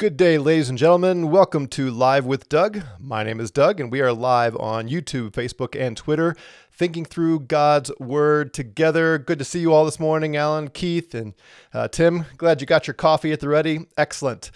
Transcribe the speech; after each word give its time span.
Good 0.00 0.16
day, 0.16 0.38
ladies 0.38 0.70
and 0.70 0.78
gentlemen. 0.78 1.30
Welcome 1.30 1.66
to 1.66 1.90
Live 1.90 2.24
with 2.24 2.48
Doug. 2.48 2.80
My 2.98 3.22
name 3.22 3.38
is 3.38 3.50
Doug, 3.50 3.80
and 3.80 3.92
we 3.92 4.00
are 4.00 4.14
live 4.14 4.56
on 4.56 4.88
YouTube, 4.88 5.32
Facebook, 5.32 5.78
and 5.78 5.94
Twitter, 5.94 6.34
thinking 6.72 7.04
through 7.04 7.40
God's 7.40 7.92
Word 8.00 8.54
together. 8.54 9.18
Good 9.18 9.38
to 9.40 9.44
see 9.44 9.60
you 9.60 9.74
all 9.74 9.84
this 9.84 10.00
morning, 10.00 10.38
Alan, 10.38 10.68
Keith, 10.68 11.14
and 11.14 11.34
uh, 11.74 11.88
Tim. 11.88 12.24
Glad 12.38 12.62
you 12.62 12.66
got 12.66 12.86
your 12.86 12.94
coffee 12.94 13.30
at 13.30 13.40
the 13.40 13.48
ready. 13.50 13.88
Excellent. 13.98 14.50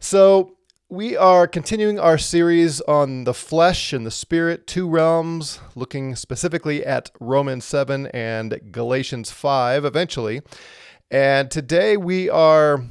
So, 0.00 0.58
we 0.90 1.16
are 1.16 1.46
continuing 1.46 1.98
our 1.98 2.18
series 2.18 2.82
on 2.82 3.24
the 3.24 3.32
flesh 3.32 3.94
and 3.94 4.04
the 4.04 4.10
spirit, 4.10 4.66
two 4.66 4.86
realms, 4.86 5.60
looking 5.76 6.14
specifically 6.14 6.84
at 6.84 7.10
Romans 7.20 7.64
7 7.64 8.08
and 8.08 8.60
Galatians 8.70 9.30
5 9.30 9.86
eventually. 9.86 10.42
And 11.10 11.50
today 11.50 11.96
we 11.96 12.28
are 12.28 12.84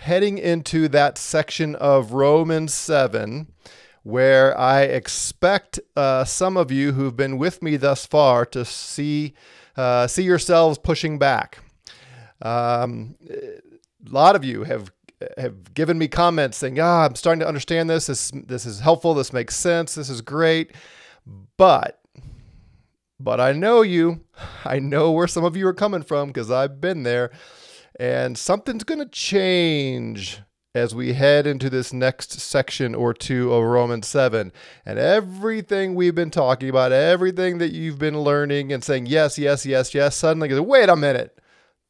heading 0.00 0.38
into 0.38 0.88
that 0.88 1.18
section 1.18 1.74
of 1.76 2.12
Romans 2.12 2.72
7 2.72 3.46
where 4.02 4.58
I 4.58 4.82
expect 4.82 5.78
uh, 5.94 6.24
some 6.24 6.56
of 6.56 6.72
you 6.72 6.92
who've 6.92 7.14
been 7.14 7.36
with 7.36 7.62
me 7.62 7.76
thus 7.76 8.06
far 8.06 8.46
to 8.46 8.64
see 8.64 9.34
uh, 9.76 10.06
see 10.06 10.22
yourselves 10.22 10.78
pushing 10.78 11.18
back. 11.18 11.58
Um, 12.40 13.16
a 13.30 13.60
lot 14.10 14.36
of 14.36 14.44
you 14.44 14.64
have 14.64 14.90
have 15.36 15.74
given 15.74 15.98
me 15.98 16.08
comments 16.08 16.56
saying, 16.56 16.80
"Ah, 16.80 17.04
I'm 17.04 17.14
starting 17.14 17.40
to 17.40 17.46
understand 17.48 17.90
this. 17.90 18.06
This 18.06 18.30
this 18.34 18.64
is 18.64 18.80
helpful. 18.80 19.12
This 19.12 19.34
makes 19.34 19.54
sense. 19.54 19.94
This 19.94 20.08
is 20.08 20.22
great." 20.22 20.72
But 21.58 22.00
but 23.18 23.38
I 23.38 23.52
know 23.52 23.82
you. 23.82 24.24
I 24.64 24.78
know 24.78 25.12
where 25.12 25.28
some 25.28 25.44
of 25.44 25.56
you 25.58 25.66
are 25.66 25.74
coming 25.74 26.02
from 26.02 26.28
because 26.28 26.50
I've 26.50 26.80
been 26.80 27.02
there. 27.02 27.30
And 28.00 28.38
something's 28.38 28.84
going 28.84 29.00
to 29.00 29.10
change 29.10 30.40
as 30.74 30.94
we 30.94 31.12
head 31.12 31.46
into 31.46 31.68
this 31.68 31.92
next 31.92 32.40
section 32.40 32.94
or 32.94 33.12
two 33.12 33.52
of 33.52 33.62
Romans 33.62 34.06
7. 34.06 34.52
And 34.86 34.98
everything 34.98 35.94
we've 35.94 36.14
been 36.14 36.30
talking 36.30 36.70
about, 36.70 36.92
everything 36.92 37.58
that 37.58 37.72
you've 37.72 37.98
been 37.98 38.18
learning 38.18 38.72
and 38.72 38.82
saying, 38.82 39.04
yes, 39.04 39.38
yes, 39.38 39.66
yes, 39.66 39.92
yes, 39.92 40.16
suddenly 40.16 40.48
goes, 40.48 40.62
wait 40.62 40.88
a 40.88 40.96
minute. 40.96 41.38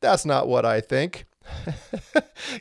That's 0.00 0.24
not 0.24 0.48
what 0.48 0.64
I 0.64 0.80
think. 0.80 1.26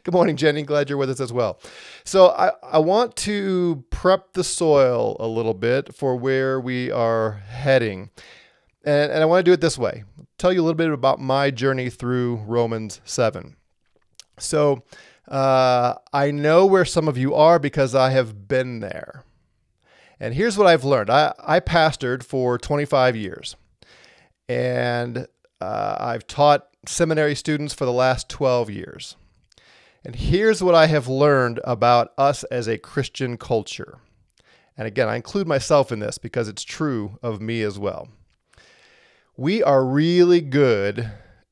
Good 0.03 0.13
morning, 0.13 0.35
Jenny. 0.35 0.61
Glad 0.61 0.87
you're 0.87 0.99
with 0.99 1.09
us 1.09 1.19
as 1.19 1.33
well. 1.33 1.59
So, 2.03 2.27
I, 2.27 2.51
I 2.61 2.77
want 2.77 3.15
to 3.17 3.83
prep 3.89 4.33
the 4.33 4.43
soil 4.43 5.17
a 5.19 5.27
little 5.27 5.55
bit 5.55 5.95
for 5.95 6.15
where 6.15 6.59
we 6.59 6.91
are 6.91 7.31
heading. 7.31 8.11
And, 8.85 9.11
and 9.11 9.21
I 9.21 9.25
want 9.25 9.39
to 9.39 9.49
do 9.49 9.53
it 9.53 9.61
this 9.61 9.77
way 9.77 10.03
tell 10.39 10.53
you 10.53 10.61
a 10.61 10.63
little 10.63 10.73
bit 10.73 10.89
about 10.89 11.19
my 11.19 11.51
journey 11.51 11.89
through 11.89 12.37
Romans 12.47 13.01
7. 13.03 13.55
So, 14.39 14.83
uh, 15.27 15.95
I 16.13 16.31
know 16.31 16.65
where 16.65 16.85
some 16.85 17.07
of 17.07 17.17
you 17.17 17.35
are 17.35 17.59
because 17.59 17.93
I 17.93 18.09
have 18.11 18.47
been 18.47 18.79
there. 18.79 19.23
And 20.19 20.33
here's 20.33 20.57
what 20.57 20.65
I've 20.65 20.85
learned 20.85 21.09
I, 21.09 21.33
I 21.39 21.59
pastored 21.59 22.23
for 22.23 22.57
25 22.57 23.15
years, 23.15 23.55
and 24.47 25.27
uh, 25.61 25.97
I've 25.99 26.25
taught 26.25 26.67
seminary 26.87 27.35
students 27.35 27.73
for 27.73 27.85
the 27.85 27.93
last 27.93 28.29
12 28.29 28.69
years. 28.69 29.15
And 30.03 30.15
here's 30.15 30.63
what 30.63 30.75
I 30.75 30.87
have 30.87 31.07
learned 31.09 31.59
about 31.65 32.13
us 32.17 32.43
as 32.45 32.67
a 32.67 32.77
Christian 32.77 33.37
culture. 33.37 33.99
And 34.77 34.87
again, 34.87 35.09
I 35.09 35.17
include 35.17 35.47
myself 35.47 35.91
in 35.91 35.99
this 35.99 36.17
because 36.17 36.47
it's 36.47 36.63
true 36.63 37.19
of 37.21 37.41
me 37.41 37.61
as 37.61 37.77
well 37.77 38.07
we 39.39 39.63
are 39.63 39.85
really 39.85 40.41
good 40.41 41.09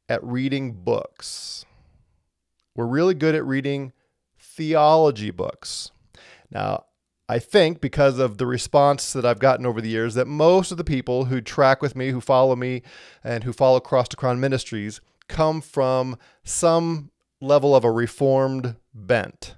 at 0.10 0.22
reading 0.22 0.74
books. 0.74 1.66
We're 2.76 2.86
really 2.86 3.14
good 3.14 3.34
at 3.34 3.46
reading 3.46 3.94
theology 4.38 5.32
books. 5.32 5.92
Now, 6.52 6.84
I 7.30 7.40
think 7.40 7.80
because 7.80 8.20
of 8.20 8.40
the 8.40 8.46
response 8.46 9.14
that 9.14 9.24
I've 9.24 9.40
gotten 9.40 9.66
over 9.66 9.80
the 9.80 9.88
years, 9.88 10.16
that 10.16 10.28
most 10.28 10.70
of 10.70 10.78
the 10.78 10.84
people 10.84 11.26
who 11.26 11.40
track 11.40 11.82
with 11.82 11.96
me, 11.96 12.10
who 12.10 12.20
follow 12.20 12.58
me, 12.58 12.82
and 13.24 13.46
who 13.46 13.54
follow 13.54 13.80
Cross 13.80 14.10
to 14.10 14.18
Crown 14.18 14.42
Ministries 14.42 15.00
come 15.30 15.62
from 15.62 16.18
some 16.44 17.12
level 17.40 17.74
of 17.74 17.86
a 17.86 17.92
reformed 17.92 18.76
bent. 18.94 19.56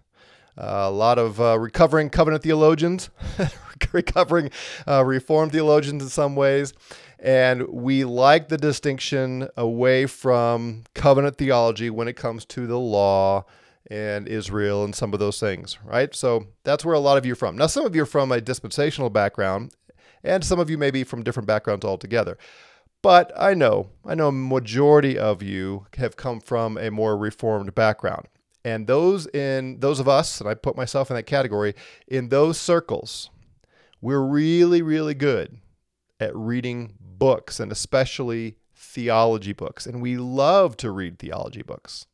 Uh, 0.56 0.86
a 0.86 0.92
lot 0.92 1.18
of 1.18 1.42
uh, 1.42 1.58
recovering 1.58 2.12
covenant 2.12 2.44
theologians, 2.44 3.10
recovering 3.92 4.52
uh, 4.88 5.04
reformed 5.04 5.52
theologians 5.52 6.04
in 6.04 6.10
some 6.10 6.36
ways, 6.36 6.74
and 7.22 7.68
we 7.68 8.06
like 8.06 8.48
the 8.48 8.58
distinction 8.58 9.50
away 9.58 10.06
from 10.06 10.84
covenant 10.94 11.38
theology 11.38 11.90
when 11.90 12.08
it 12.08 12.16
comes 12.16 12.46
to 12.46 12.66
the 12.66 12.80
law 12.80 13.46
and 13.92 14.28
Israel 14.28 14.84
and 14.84 14.96
some 14.96 15.14
of 15.14 15.20
those 15.20 15.40
things, 15.40 15.78
right? 15.84 16.16
So 16.16 16.48
that's 16.64 16.86
where 16.86 16.96
a 16.96 17.00
lot 17.00 17.18
of 17.18 17.26
you 17.26 17.34
are 17.34 17.36
from. 17.38 17.58
Now, 17.58 17.68
some 17.68 17.86
of 17.86 17.96
you 17.96 18.04
are 18.04 18.08
from 18.08 18.32
a 18.32 18.40
dispensational 18.40 19.10
background, 19.10 19.74
and 20.24 20.44
some 20.44 20.60
of 20.60 20.70
you 20.70 20.78
may 20.78 20.92
be 20.92 21.04
from 21.04 21.24
different 21.24 21.48
backgrounds 21.48 21.86
altogether. 21.86 22.38
But 23.02 23.32
I 23.38 23.54
know, 23.54 23.90
I 24.06 24.16
know 24.16 24.28
a 24.28 24.34
majority 24.34 25.18
of 25.18 25.42
you 25.42 25.88
have 25.98 26.18
come 26.18 26.40
from 26.40 26.78
a 26.78 26.92
more 26.92 27.18
reformed 27.18 27.74
background. 27.74 28.28
And 28.66 28.88
those 28.88 29.26
in 29.28 29.80
those 29.80 30.02
of 30.02 30.10
us, 30.10 30.42
and 30.42 30.50
I 30.50 30.54
put 30.54 30.76
myself 30.76 31.10
in 31.10 31.16
that 31.16 31.24
category, 31.24 31.76
in 32.08 32.28
those 32.28 32.60
circles, 32.60 33.30
we're 34.02 34.22
really, 34.22 34.82
really 34.82 35.14
good 35.14 35.58
at 36.20 36.36
reading 36.36 36.94
books 37.20 37.60
and 37.60 37.72
especially 37.72 38.56
theology 38.74 39.54
books. 39.54 39.86
And 39.86 40.02
we 40.02 40.18
love 40.18 40.78
to 40.78 40.92
read 40.92 41.20
theology 41.20 41.62
books. 41.62 42.06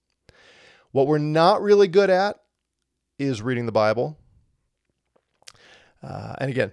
What 0.91 1.07
we're 1.07 1.17
not 1.17 1.61
really 1.61 1.87
good 1.87 2.09
at 2.09 2.37
is 3.19 3.41
reading 3.41 3.65
the 3.65 3.71
Bible. 3.71 4.17
Uh, 6.01 6.35
and 6.39 6.49
again, 6.49 6.71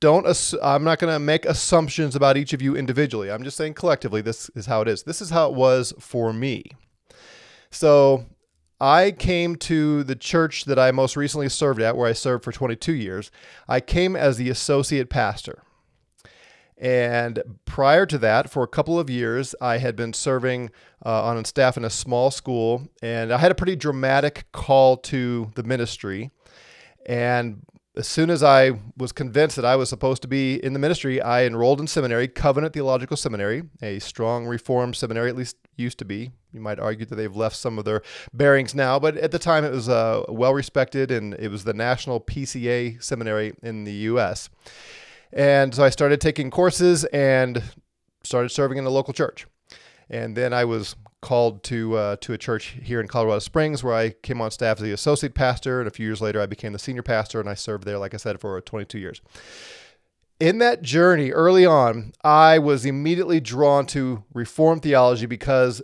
don't 0.00 0.26
ass- 0.26 0.54
I'm 0.62 0.84
not 0.84 0.98
going 0.98 1.12
to 1.12 1.18
make 1.18 1.44
assumptions 1.44 2.16
about 2.16 2.36
each 2.36 2.52
of 2.52 2.62
you 2.62 2.76
individually. 2.76 3.30
I'm 3.30 3.44
just 3.44 3.56
saying 3.56 3.74
collectively 3.74 4.20
this 4.20 4.50
is 4.54 4.66
how 4.66 4.80
it 4.82 4.88
is. 4.88 5.02
This 5.02 5.20
is 5.20 5.30
how 5.30 5.48
it 5.48 5.54
was 5.54 5.92
for 5.98 6.32
me. 6.32 6.64
So, 7.70 8.26
I 8.80 9.10
came 9.10 9.56
to 9.56 10.02
the 10.04 10.16
church 10.16 10.64
that 10.64 10.78
I 10.78 10.90
most 10.90 11.14
recently 11.14 11.50
served 11.50 11.82
at 11.82 11.98
where 11.98 12.08
I 12.08 12.14
served 12.14 12.44
for 12.44 12.52
22 12.52 12.92
years. 12.92 13.30
I 13.68 13.80
came 13.80 14.16
as 14.16 14.38
the 14.38 14.48
associate 14.48 15.10
pastor. 15.10 15.62
And 16.80 17.42
prior 17.66 18.06
to 18.06 18.16
that, 18.18 18.48
for 18.48 18.62
a 18.62 18.66
couple 18.66 18.98
of 18.98 19.10
years, 19.10 19.54
I 19.60 19.76
had 19.76 19.96
been 19.96 20.14
serving 20.14 20.70
uh, 21.04 21.24
on 21.24 21.44
staff 21.44 21.76
in 21.76 21.84
a 21.84 21.90
small 21.90 22.30
school, 22.30 22.88
and 23.02 23.30
I 23.30 23.36
had 23.36 23.52
a 23.52 23.54
pretty 23.54 23.76
dramatic 23.76 24.46
call 24.52 24.96
to 24.96 25.50
the 25.56 25.62
ministry. 25.62 26.30
And 27.04 27.66
as 27.96 28.08
soon 28.08 28.30
as 28.30 28.42
I 28.42 28.72
was 28.96 29.12
convinced 29.12 29.56
that 29.56 29.64
I 29.66 29.76
was 29.76 29.90
supposed 29.90 30.22
to 30.22 30.28
be 30.28 30.54
in 30.64 30.72
the 30.72 30.78
ministry, 30.78 31.20
I 31.20 31.44
enrolled 31.44 31.80
in 31.80 31.86
seminary, 31.86 32.28
Covenant 32.28 32.72
Theological 32.72 33.16
Seminary, 33.16 33.64
a 33.82 33.98
strong 33.98 34.46
reformed 34.46 34.96
seminary, 34.96 35.28
at 35.28 35.36
least 35.36 35.56
used 35.76 35.98
to 35.98 36.06
be. 36.06 36.30
You 36.52 36.60
might 36.60 36.78
argue 36.78 37.04
that 37.04 37.14
they've 37.14 37.36
left 37.36 37.56
some 37.56 37.78
of 37.78 37.84
their 37.84 38.00
bearings 38.32 38.74
now, 38.74 38.98
but 38.98 39.18
at 39.18 39.32
the 39.32 39.38
time 39.38 39.66
it 39.66 39.72
was 39.72 39.90
uh, 39.90 40.22
well 40.28 40.54
respected 40.54 41.10
and 41.10 41.34
it 41.34 41.48
was 41.48 41.64
the 41.64 41.74
national 41.74 42.20
PCA 42.20 43.02
seminary 43.02 43.52
in 43.62 43.84
the 43.84 43.92
U.S. 43.92 44.48
And 45.32 45.74
so 45.74 45.84
I 45.84 45.90
started 45.90 46.20
taking 46.20 46.50
courses 46.50 47.04
and 47.06 47.62
started 48.22 48.50
serving 48.50 48.78
in 48.78 48.84
the 48.84 48.90
local 48.90 49.12
church. 49.12 49.46
And 50.08 50.36
then 50.36 50.52
I 50.52 50.64
was 50.64 50.96
called 51.22 51.62
to 51.64 51.96
uh, 51.96 52.16
to 52.16 52.32
a 52.32 52.38
church 52.38 52.78
here 52.82 53.00
in 53.00 53.06
Colorado 53.06 53.38
Springs 53.38 53.84
where 53.84 53.94
I 53.94 54.10
came 54.10 54.40
on 54.40 54.50
staff 54.50 54.78
as 54.78 54.82
the 54.82 54.92
associate 54.92 55.34
pastor. 55.34 55.80
And 55.80 55.88
a 55.88 55.90
few 55.90 56.06
years 56.06 56.20
later, 56.20 56.40
I 56.40 56.46
became 56.46 56.72
the 56.72 56.78
senior 56.78 57.02
pastor 57.02 57.40
and 57.40 57.48
I 57.48 57.54
served 57.54 57.84
there, 57.84 57.98
like 57.98 58.14
I 58.14 58.16
said, 58.16 58.40
for 58.40 58.60
22 58.60 58.98
years. 58.98 59.20
In 60.40 60.56
that 60.58 60.80
journey 60.80 61.32
early 61.32 61.66
on, 61.66 62.12
I 62.24 62.58
was 62.58 62.86
immediately 62.86 63.40
drawn 63.40 63.84
to 63.88 64.24
Reformed 64.32 64.82
theology 64.82 65.26
because 65.26 65.82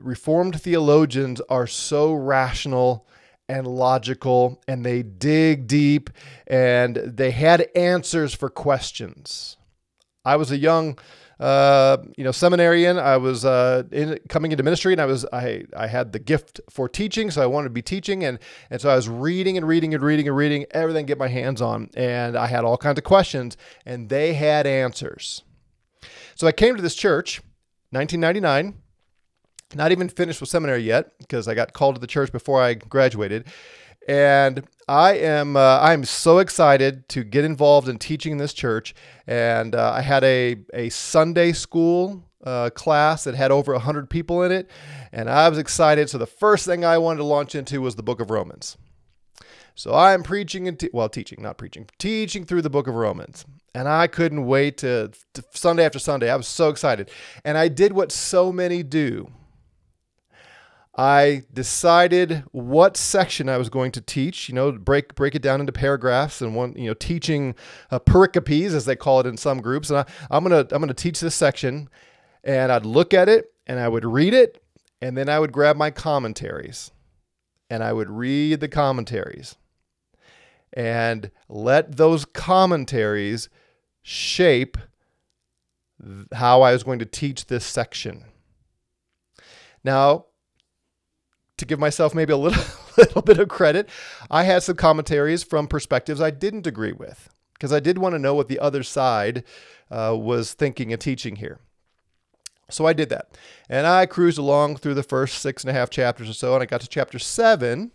Reformed 0.00 0.62
theologians 0.62 1.40
are 1.50 1.66
so 1.66 2.14
rational 2.14 3.04
and 3.50 3.66
logical 3.66 4.62
and 4.68 4.84
they 4.86 5.02
dig 5.02 5.66
deep 5.66 6.08
and 6.46 6.96
they 6.96 7.32
had 7.32 7.68
answers 7.74 8.32
for 8.32 8.48
questions. 8.48 9.56
I 10.24 10.36
was 10.36 10.50
a 10.50 10.56
young 10.56 10.98
uh, 11.40 11.96
you 12.18 12.22
know, 12.22 12.32
seminarian. 12.32 12.98
I 12.98 13.16
was 13.16 13.46
uh, 13.46 13.84
in, 13.90 14.18
coming 14.28 14.52
into 14.52 14.62
ministry, 14.62 14.92
and 14.92 15.00
I 15.00 15.06
was 15.06 15.24
I 15.32 15.64
I 15.74 15.86
had 15.86 16.12
the 16.12 16.18
gift 16.18 16.60
for 16.68 16.86
teaching, 16.86 17.30
so 17.30 17.42
I 17.42 17.46
wanted 17.46 17.68
to 17.68 17.72
be 17.72 17.80
teaching, 17.80 18.22
and 18.24 18.38
and 18.68 18.78
so 18.78 18.90
I 18.90 18.96
was 18.96 19.08
reading 19.08 19.56
and 19.56 19.66
reading 19.66 19.94
and 19.94 20.02
reading 20.02 20.28
and 20.28 20.36
reading 20.36 20.66
everything 20.72 21.06
get 21.06 21.16
my 21.16 21.28
hands 21.28 21.62
on, 21.62 21.88
and 21.96 22.36
I 22.36 22.46
had 22.46 22.64
all 22.64 22.76
kinds 22.76 22.98
of 22.98 23.04
questions, 23.04 23.56
and 23.86 24.10
they 24.10 24.34
had 24.34 24.66
answers. 24.66 25.42
So 26.34 26.46
I 26.46 26.52
came 26.52 26.76
to 26.76 26.82
this 26.82 26.94
church, 26.94 27.40
1999, 27.88 28.82
not 29.74 29.92
even 29.92 30.08
finished 30.08 30.40
with 30.40 30.50
seminary 30.50 30.82
yet 30.82 31.16
because 31.18 31.48
I 31.48 31.54
got 31.54 31.72
called 31.72 31.94
to 31.96 32.00
the 32.00 32.06
church 32.06 32.32
before 32.32 32.62
I 32.62 32.74
graduated. 32.74 33.46
And 34.08 34.64
I 34.88 35.18
am 35.18 35.56
uh, 35.56 35.78
I'm 35.80 36.04
so 36.04 36.38
excited 36.38 37.08
to 37.10 37.22
get 37.22 37.44
involved 37.44 37.88
in 37.88 37.98
teaching 37.98 38.32
in 38.32 38.38
this 38.38 38.52
church. 38.52 38.94
And 39.26 39.74
uh, 39.74 39.92
I 39.94 40.00
had 40.00 40.24
a, 40.24 40.56
a 40.74 40.88
Sunday 40.88 41.52
school 41.52 42.24
uh, 42.44 42.70
class 42.70 43.24
that 43.24 43.34
had 43.34 43.50
over 43.50 43.72
100 43.72 44.08
people 44.08 44.42
in 44.42 44.52
it. 44.52 44.70
And 45.12 45.28
I 45.28 45.48
was 45.48 45.58
excited. 45.58 46.08
So 46.08 46.18
the 46.18 46.26
first 46.26 46.66
thing 46.66 46.84
I 46.84 46.98
wanted 46.98 47.18
to 47.18 47.24
launch 47.24 47.54
into 47.54 47.80
was 47.80 47.96
the 47.96 48.02
book 48.02 48.20
of 48.20 48.30
Romans. 48.30 48.76
So 49.74 49.94
I'm 49.94 50.22
preaching 50.22 50.68
and 50.68 50.78
te- 50.78 50.90
well, 50.92 51.08
teaching, 51.08 51.40
not 51.42 51.58
preaching, 51.58 51.88
teaching 51.98 52.44
through 52.44 52.62
the 52.62 52.70
book 52.70 52.86
of 52.86 52.94
Romans. 52.94 53.44
And 53.74 53.88
I 53.88 54.08
couldn't 54.08 54.46
wait 54.46 54.78
to, 54.78 55.12
to 55.34 55.44
Sunday 55.52 55.84
after 55.84 55.98
Sunday. 55.98 56.30
I 56.30 56.36
was 56.36 56.48
so 56.48 56.68
excited. 56.68 57.10
And 57.44 57.56
I 57.56 57.68
did 57.68 57.92
what 57.92 58.10
so 58.10 58.52
many 58.52 58.82
do. 58.82 59.30
I 61.00 61.44
decided 61.50 62.44
what 62.52 62.94
section 62.94 63.48
I 63.48 63.56
was 63.56 63.70
going 63.70 63.90
to 63.92 64.02
teach, 64.02 64.50
you 64.50 64.54
know, 64.54 64.70
break 64.70 65.14
break 65.14 65.34
it 65.34 65.40
down 65.40 65.58
into 65.60 65.72
paragraphs 65.72 66.42
and 66.42 66.54
one, 66.54 66.74
you 66.76 66.88
know, 66.88 66.92
teaching 66.92 67.54
uh, 67.90 67.98
pericopes 68.00 68.74
as 68.74 68.84
they 68.84 68.96
call 68.96 69.18
it 69.20 69.26
in 69.26 69.38
some 69.38 69.62
groups. 69.62 69.88
And 69.88 70.00
I, 70.00 70.04
I'm 70.30 70.44
gonna 70.44 70.66
I'm 70.70 70.82
gonna 70.82 70.92
teach 70.92 71.20
this 71.20 71.34
section, 71.34 71.88
and 72.44 72.70
I'd 72.70 72.84
look 72.84 73.14
at 73.14 73.30
it 73.30 73.50
and 73.66 73.80
I 73.80 73.88
would 73.88 74.04
read 74.04 74.34
it, 74.34 74.62
and 75.00 75.16
then 75.16 75.30
I 75.30 75.38
would 75.38 75.52
grab 75.52 75.74
my 75.74 75.90
commentaries, 75.90 76.90
and 77.70 77.82
I 77.82 77.94
would 77.94 78.10
read 78.10 78.60
the 78.60 78.68
commentaries, 78.68 79.56
and 80.74 81.30
let 81.48 81.96
those 81.96 82.26
commentaries 82.26 83.48
shape 84.02 84.76
how 86.34 86.60
I 86.60 86.74
was 86.74 86.82
going 86.82 86.98
to 86.98 87.06
teach 87.06 87.46
this 87.46 87.64
section. 87.64 88.26
Now, 89.82 90.26
to 91.60 91.66
give 91.66 91.78
myself 91.78 92.14
maybe 92.14 92.32
a 92.32 92.36
little, 92.36 92.62
little 92.96 93.22
bit 93.22 93.38
of 93.38 93.48
credit, 93.48 93.88
I 94.30 94.42
had 94.42 94.62
some 94.62 94.76
commentaries 94.76 95.42
from 95.42 95.68
perspectives 95.68 96.20
I 96.20 96.30
didn't 96.30 96.66
agree 96.66 96.92
with 96.92 97.28
because 97.54 97.72
I 97.72 97.80
did 97.80 97.98
want 97.98 98.14
to 98.14 98.18
know 98.18 98.34
what 98.34 98.48
the 98.48 98.58
other 98.58 98.82
side 98.82 99.44
uh, 99.90 100.16
was 100.18 100.54
thinking 100.54 100.92
and 100.92 101.00
teaching 101.00 101.36
here. 101.36 101.60
So 102.70 102.86
I 102.86 102.92
did 102.92 103.08
that. 103.08 103.36
And 103.68 103.86
I 103.86 104.06
cruised 104.06 104.38
along 104.38 104.76
through 104.76 104.94
the 104.94 105.02
first 105.02 105.38
six 105.38 105.62
and 105.62 105.70
a 105.70 105.74
half 105.74 105.90
chapters 105.90 106.28
or 106.28 106.34
so, 106.34 106.54
and 106.54 106.62
I 106.62 106.66
got 106.66 106.80
to 106.80 106.88
chapter 106.88 107.18
seven, 107.18 107.92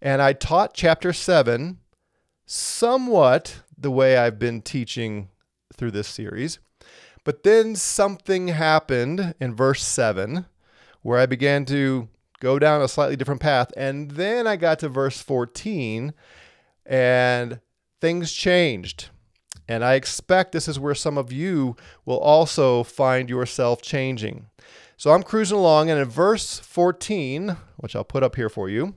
and 0.00 0.22
I 0.22 0.32
taught 0.32 0.74
chapter 0.74 1.12
seven 1.12 1.78
somewhat 2.46 3.62
the 3.76 3.90
way 3.90 4.16
I've 4.16 4.38
been 4.38 4.62
teaching 4.62 5.28
through 5.74 5.90
this 5.92 6.08
series. 6.08 6.58
But 7.24 7.42
then 7.42 7.76
something 7.76 8.48
happened 8.48 9.34
in 9.38 9.54
verse 9.54 9.84
7 9.84 10.46
where 11.02 11.18
I 11.18 11.26
began 11.26 11.64
to 11.66 12.08
go 12.40 12.58
down 12.58 12.82
a 12.82 12.88
slightly 12.88 13.16
different 13.16 13.40
path. 13.40 13.70
And 13.76 14.12
then 14.12 14.46
I 14.46 14.56
got 14.56 14.78
to 14.80 14.88
verse 14.88 15.20
14 15.20 16.12
and 16.86 17.60
things 18.00 18.32
changed. 18.32 19.10
And 19.68 19.84
I 19.84 19.94
expect 19.94 20.52
this 20.52 20.68
is 20.68 20.78
where 20.78 20.94
some 20.94 21.18
of 21.18 21.30
you 21.30 21.76
will 22.06 22.18
also 22.18 22.82
find 22.82 23.28
yourself 23.28 23.82
changing. 23.82 24.46
So 24.96 25.12
I'm 25.12 25.22
cruising 25.22 25.58
along, 25.58 25.90
and 25.90 26.00
in 26.00 26.08
verse 26.08 26.58
14, 26.58 27.56
which 27.76 27.94
I'll 27.94 28.02
put 28.02 28.22
up 28.22 28.34
here 28.34 28.48
for 28.48 28.68
you, 28.68 28.94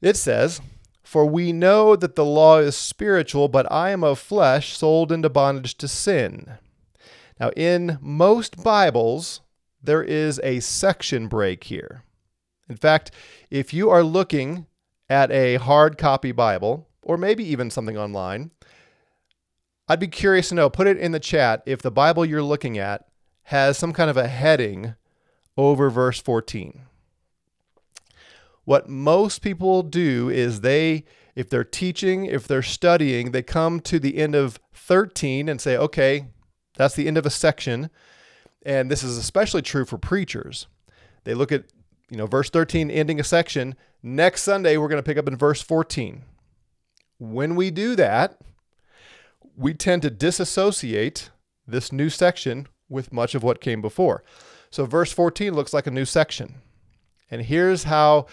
it 0.00 0.16
says, 0.16 0.60
For 1.04 1.24
we 1.24 1.52
know 1.52 1.94
that 1.94 2.16
the 2.16 2.24
law 2.24 2.58
is 2.58 2.76
spiritual, 2.76 3.48
but 3.48 3.70
I 3.70 3.90
am 3.90 4.02
of 4.02 4.18
flesh, 4.18 4.76
sold 4.76 5.12
into 5.12 5.28
bondage 5.28 5.76
to 5.76 5.86
sin. 5.86 6.58
Now, 7.38 7.50
in 7.56 7.98
most 8.00 8.62
Bibles, 8.62 9.40
there 9.84 10.02
is 10.02 10.40
a 10.42 10.60
section 10.60 11.28
break 11.28 11.64
here. 11.64 12.02
In 12.68 12.76
fact, 12.76 13.10
if 13.50 13.74
you 13.74 13.90
are 13.90 14.02
looking 14.02 14.66
at 15.08 15.30
a 15.30 15.56
hard 15.56 15.98
copy 15.98 16.32
Bible, 16.32 16.88
or 17.02 17.16
maybe 17.16 17.44
even 17.44 17.70
something 17.70 17.98
online, 17.98 18.50
I'd 19.86 20.00
be 20.00 20.08
curious 20.08 20.48
to 20.48 20.54
know, 20.54 20.70
put 20.70 20.86
it 20.86 20.96
in 20.96 21.12
the 21.12 21.20
chat 21.20 21.62
if 21.66 21.82
the 21.82 21.90
Bible 21.90 22.24
you're 22.24 22.42
looking 22.42 22.78
at 22.78 23.06
has 23.44 23.76
some 23.76 23.92
kind 23.92 24.08
of 24.08 24.16
a 24.16 24.28
heading 24.28 24.94
over 25.56 25.90
verse 25.90 26.20
14. 26.20 26.80
What 28.64 28.88
most 28.88 29.42
people 29.42 29.82
do 29.82 30.30
is 30.30 30.62
they, 30.62 31.04
if 31.34 31.50
they're 31.50 31.64
teaching, 31.64 32.24
if 32.24 32.48
they're 32.48 32.62
studying, 32.62 33.32
they 33.32 33.42
come 33.42 33.80
to 33.80 33.98
the 33.98 34.16
end 34.16 34.34
of 34.34 34.58
13 34.72 35.50
and 35.50 35.60
say, 35.60 35.76
okay, 35.76 36.28
that's 36.76 36.94
the 36.94 37.06
end 37.06 37.18
of 37.18 37.26
a 37.26 37.30
section. 37.30 37.90
And 38.64 38.90
this 38.90 39.02
is 39.02 39.18
especially 39.18 39.62
true 39.62 39.84
for 39.84 39.98
preachers. 39.98 40.66
They 41.24 41.34
look 41.34 41.52
at, 41.52 41.64
you 42.10 42.16
know, 42.16 42.26
verse 42.26 42.50
13 42.50 42.90
ending 42.90 43.20
a 43.20 43.24
section. 43.24 43.74
Next 44.02 44.42
Sunday, 44.42 44.76
we're 44.76 44.88
going 44.88 45.02
to 45.02 45.06
pick 45.06 45.18
up 45.18 45.28
in 45.28 45.36
verse 45.36 45.60
14. 45.62 46.22
When 47.18 47.56
we 47.56 47.70
do 47.70 47.94
that, 47.96 48.38
we 49.56 49.74
tend 49.74 50.02
to 50.02 50.10
disassociate 50.10 51.30
this 51.66 51.92
new 51.92 52.10
section 52.10 52.68
with 52.88 53.12
much 53.12 53.34
of 53.34 53.42
what 53.42 53.60
came 53.60 53.80
before. 53.80 54.22
So, 54.70 54.86
verse 54.86 55.12
14 55.12 55.54
looks 55.54 55.72
like 55.72 55.86
a 55.86 55.90
new 55.90 56.04
section. 56.04 56.56
And 57.30 57.42
here's 57.42 57.84
how 57.84 58.26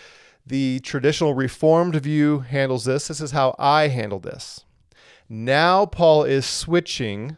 the 0.46 0.80
traditional 0.80 1.34
Reformed 1.34 1.96
view 1.96 2.40
handles 2.40 2.86
this. 2.86 3.08
This 3.08 3.22
is 3.22 3.32
how 3.32 3.56
I 3.60 3.88
handle 3.88 4.20
this. 4.20 4.66
Now, 5.30 5.86
Paul 5.86 6.24
is 6.24 6.46
switching 6.46 7.38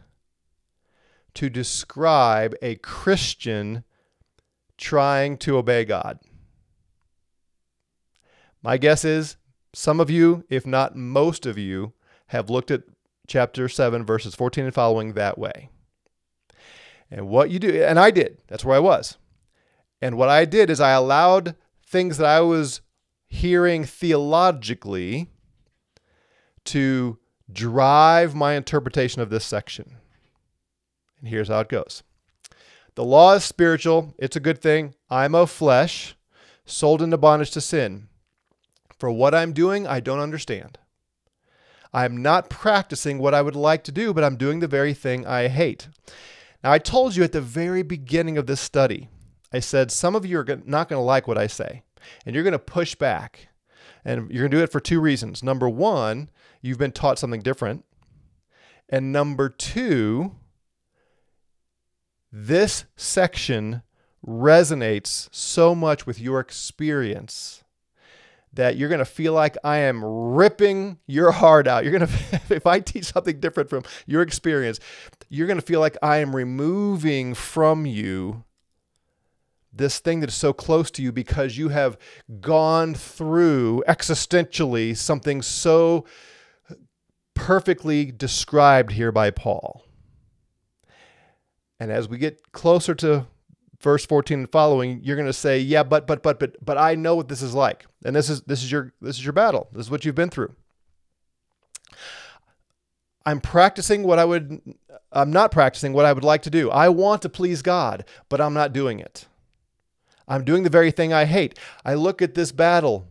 to 1.34 1.50
describe 1.50 2.54
a 2.62 2.76
Christian 2.76 3.84
trying 4.76 5.36
to 5.38 5.56
obey 5.56 5.84
God. 5.84 6.18
My 8.62 8.76
guess 8.76 9.04
is 9.04 9.36
some 9.72 10.00
of 10.00 10.10
you, 10.10 10.44
if 10.48 10.66
not 10.66 10.96
most 10.96 11.46
of 11.46 11.58
you, 11.58 11.92
have 12.28 12.48
looked 12.48 12.70
at 12.70 12.84
chapter 13.26 13.68
7, 13.68 14.04
verses 14.04 14.34
14 14.34 14.64
and 14.64 14.74
following 14.74 15.12
that 15.12 15.38
way. 15.38 15.68
And 17.10 17.28
what 17.28 17.50
you 17.50 17.58
do, 17.58 17.82
and 17.82 17.98
I 17.98 18.10
did, 18.10 18.38
that's 18.48 18.64
where 18.64 18.76
I 18.76 18.80
was. 18.80 19.18
And 20.00 20.16
what 20.16 20.28
I 20.28 20.44
did 20.44 20.70
is 20.70 20.80
I 20.80 20.90
allowed 20.90 21.56
things 21.86 22.18
that 22.18 22.26
I 22.26 22.40
was 22.40 22.80
hearing 23.26 23.84
theologically 23.84 25.30
to 26.64 27.18
drive 27.52 28.34
my 28.34 28.54
interpretation 28.54 29.20
of 29.20 29.30
this 29.30 29.44
section. 29.44 29.96
And 31.24 31.30
here's 31.30 31.48
how 31.48 31.60
it 31.60 31.70
goes 31.70 32.02
The 32.96 33.04
law 33.04 33.32
is 33.32 33.44
spiritual, 33.44 34.14
it's 34.18 34.36
a 34.36 34.40
good 34.40 34.60
thing. 34.60 34.94
I'm 35.08 35.34
of 35.34 35.50
flesh, 35.50 36.14
sold 36.66 37.00
into 37.00 37.16
bondage 37.16 37.50
to 37.52 37.62
sin. 37.62 38.08
For 38.98 39.10
what 39.10 39.34
I'm 39.34 39.54
doing, 39.54 39.86
I 39.86 40.00
don't 40.00 40.18
understand. 40.18 40.78
I'm 41.94 42.20
not 42.20 42.50
practicing 42.50 43.18
what 43.18 43.32
I 43.32 43.40
would 43.40 43.56
like 43.56 43.84
to 43.84 43.92
do, 43.92 44.12
but 44.12 44.22
I'm 44.22 44.36
doing 44.36 44.60
the 44.60 44.68
very 44.68 44.92
thing 44.92 45.26
I 45.26 45.48
hate. 45.48 45.88
Now, 46.62 46.72
I 46.72 46.78
told 46.78 47.16
you 47.16 47.24
at 47.24 47.32
the 47.32 47.40
very 47.40 47.82
beginning 47.82 48.36
of 48.36 48.46
this 48.46 48.60
study, 48.60 49.08
I 49.50 49.60
said 49.60 49.90
some 49.90 50.14
of 50.14 50.26
you 50.26 50.38
are 50.38 50.60
not 50.66 50.90
going 50.90 51.00
to 51.00 51.04
like 51.04 51.26
what 51.26 51.38
I 51.38 51.46
say, 51.46 51.84
and 52.26 52.34
you're 52.34 52.44
going 52.44 52.52
to 52.52 52.58
push 52.58 52.94
back. 52.94 53.48
And 54.04 54.30
you're 54.30 54.42
going 54.42 54.50
to 54.50 54.56
do 54.58 54.62
it 54.62 54.72
for 54.72 54.80
two 54.80 55.00
reasons. 55.00 55.42
Number 55.42 55.70
one, 55.70 56.28
you've 56.60 56.76
been 56.76 56.92
taught 56.92 57.18
something 57.18 57.40
different. 57.40 57.86
And 58.90 59.10
number 59.10 59.48
two, 59.48 60.32
this 62.36 62.84
section 62.96 63.82
resonates 64.26 65.28
so 65.30 65.72
much 65.72 66.04
with 66.04 66.18
your 66.18 66.40
experience 66.40 67.62
that 68.52 68.76
you're 68.76 68.88
going 68.88 68.98
to 68.98 69.04
feel 69.04 69.32
like 69.32 69.56
I 69.62 69.78
am 69.78 70.04
ripping 70.04 70.98
your 71.06 71.30
heart 71.30 71.68
out. 71.68 71.84
You're 71.84 71.96
going 71.96 72.06
to, 72.08 72.40
if 72.50 72.66
I 72.66 72.80
teach 72.80 73.04
something 73.04 73.38
different 73.38 73.70
from 73.70 73.84
your 74.04 74.20
experience, 74.20 74.80
you're 75.28 75.46
going 75.46 75.60
to 75.60 75.64
feel 75.64 75.78
like 75.78 75.96
I 76.02 76.16
am 76.16 76.34
removing 76.34 77.34
from 77.34 77.86
you 77.86 78.42
this 79.72 80.00
thing 80.00 80.18
that 80.18 80.28
is 80.30 80.34
so 80.34 80.52
close 80.52 80.90
to 80.92 81.02
you 81.02 81.12
because 81.12 81.56
you 81.56 81.68
have 81.68 81.96
gone 82.40 82.94
through 82.94 83.84
existentially 83.86 84.96
something 84.96 85.40
so 85.40 86.04
perfectly 87.34 88.10
described 88.10 88.90
here 88.90 89.12
by 89.12 89.30
Paul. 89.30 89.83
And 91.84 91.92
as 91.92 92.08
we 92.08 92.16
get 92.16 92.50
closer 92.52 92.94
to 92.94 93.26
verse 93.78 94.06
14 94.06 94.38
and 94.38 94.50
following, 94.50 95.00
you're 95.02 95.16
going 95.16 95.26
to 95.26 95.34
say, 95.34 95.58
"Yeah, 95.58 95.82
but 95.82 96.06
but 96.06 96.22
but 96.22 96.40
but 96.40 96.56
but 96.64 96.78
I 96.78 96.94
know 96.94 97.14
what 97.14 97.28
this 97.28 97.42
is 97.42 97.52
like." 97.52 97.84
And 98.06 98.16
this 98.16 98.30
is 98.30 98.40
this 98.44 98.62
is 98.62 98.72
your 98.72 98.94
this 99.02 99.18
is 99.18 99.24
your 99.24 99.34
battle. 99.34 99.68
This 99.70 99.84
is 99.84 99.90
what 99.90 100.02
you've 100.02 100.14
been 100.14 100.30
through. 100.30 100.54
I'm 103.26 103.38
practicing 103.38 104.02
what 104.02 104.18
I 104.18 104.24
would 104.24 104.62
I'm 105.12 105.30
not 105.30 105.50
practicing 105.50 105.92
what 105.92 106.06
I 106.06 106.14
would 106.14 106.24
like 106.24 106.40
to 106.44 106.50
do. 106.50 106.70
I 106.70 106.88
want 106.88 107.20
to 107.20 107.28
please 107.28 107.60
God, 107.60 108.06
but 108.30 108.40
I'm 108.40 108.54
not 108.54 108.72
doing 108.72 108.98
it. 108.98 109.26
I'm 110.26 110.42
doing 110.42 110.62
the 110.62 110.70
very 110.70 110.90
thing 110.90 111.12
I 111.12 111.26
hate. 111.26 111.58
I 111.84 111.92
look 111.92 112.22
at 112.22 112.34
this 112.34 112.50
battle 112.50 113.08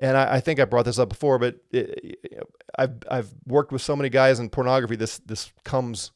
and 0.00 0.16
I, 0.16 0.34
I, 0.34 0.40
think 0.40 0.58
I 0.58 0.64
brought 0.64 0.86
this 0.86 0.98
up 0.98 1.10
before, 1.10 1.38
but 1.38 1.58
it, 1.70 2.18
I've 2.76 2.96
I've 3.08 3.32
worked 3.46 3.70
with 3.70 3.82
so 3.82 3.94
many 3.94 4.08
guys 4.08 4.40
in 4.40 4.50
pornography. 4.50 4.96
This 4.96 5.18
this 5.18 5.52
comes 5.62 6.10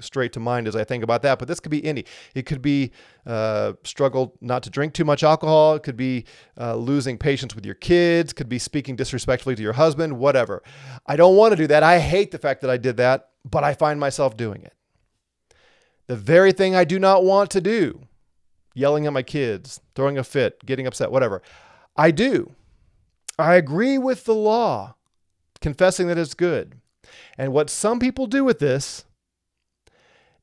straight 0.00 0.32
to 0.32 0.40
mind 0.40 0.68
as 0.68 0.76
I 0.76 0.84
think 0.84 1.04
about 1.04 1.22
that. 1.22 1.38
But 1.38 1.48
this 1.48 1.60
could 1.60 1.70
be 1.70 1.84
any. 1.84 2.04
It 2.34 2.46
could 2.46 2.62
be 2.62 2.92
uh, 3.26 3.74
struggle 3.84 4.36
not 4.40 4.62
to 4.64 4.70
drink 4.70 4.94
too 4.94 5.04
much 5.04 5.22
alcohol. 5.22 5.74
It 5.74 5.82
could 5.82 5.96
be 5.96 6.24
uh, 6.58 6.76
losing 6.76 7.18
patience 7.18 7.54
with 7.54 7.64
your 7.64 7.74
kids. 7.74 8.32
Could 8.32 8.48
be 8.48 8.58
speaking 8.58 8.96
disrespectfully 8.96 9.54
to 9.54 9.62
your 9.62 9.74
husband. 9.74 10.18
Whatever. 10.18 10.62
I 11.06 11.16
don't 11.16 11.36
want 11.36 11.52
to 11.52 11.56
do 11.56 11.66
that. 11.68 11.82
I 11.82 11.98
hate 11.98 12.30
the 12.30 12.38
fact 12.38 12.60
that 12.62 12.70
I 12.70 12.76
did 12.76 12.96
that, 12.98 13.30
but 13.48 13.64
I 13.64 13.74
find 13.74 14.00
myself 14.00 14.36
doing 14.36 14.62
it. 14.62 14.72
The 16.06 16.16
very 16.16 16.52
thing 16.52 16.74
I 16.74 16.84
do 16.84 16.98
not 16.98 17.24
want 17.24 17.50
to 17.52 17.60
do, 17.60 18.06
yelling 18.74 19.06
at 19.06 19.12
my 19.12 19.22
kids, 19.22 19.80
throwing 19.94 20.18
a 20.18 20.24
fit, 20.24 20.64
getting 20.66 20.86
upset, 20.86 21.10
whatever. 21.10 21.40
I 21.96 22.10
do. 22.10 22.54
I 23.38 23.54
agree 23.54 23.98
with 23.98 24.24
the 24.24 24.34
law, 24.34 24.96
confessing 25.60 26.08
that 26.08 26.18
it's 26.18 26.34
good. 26.34 26.80
And 27.38 27.52
what 27.52 27.70
some 27.70 27.98
people 27.98 28.26
do 28.26 28.44
with 28.44 28.58
this 28.58 29.04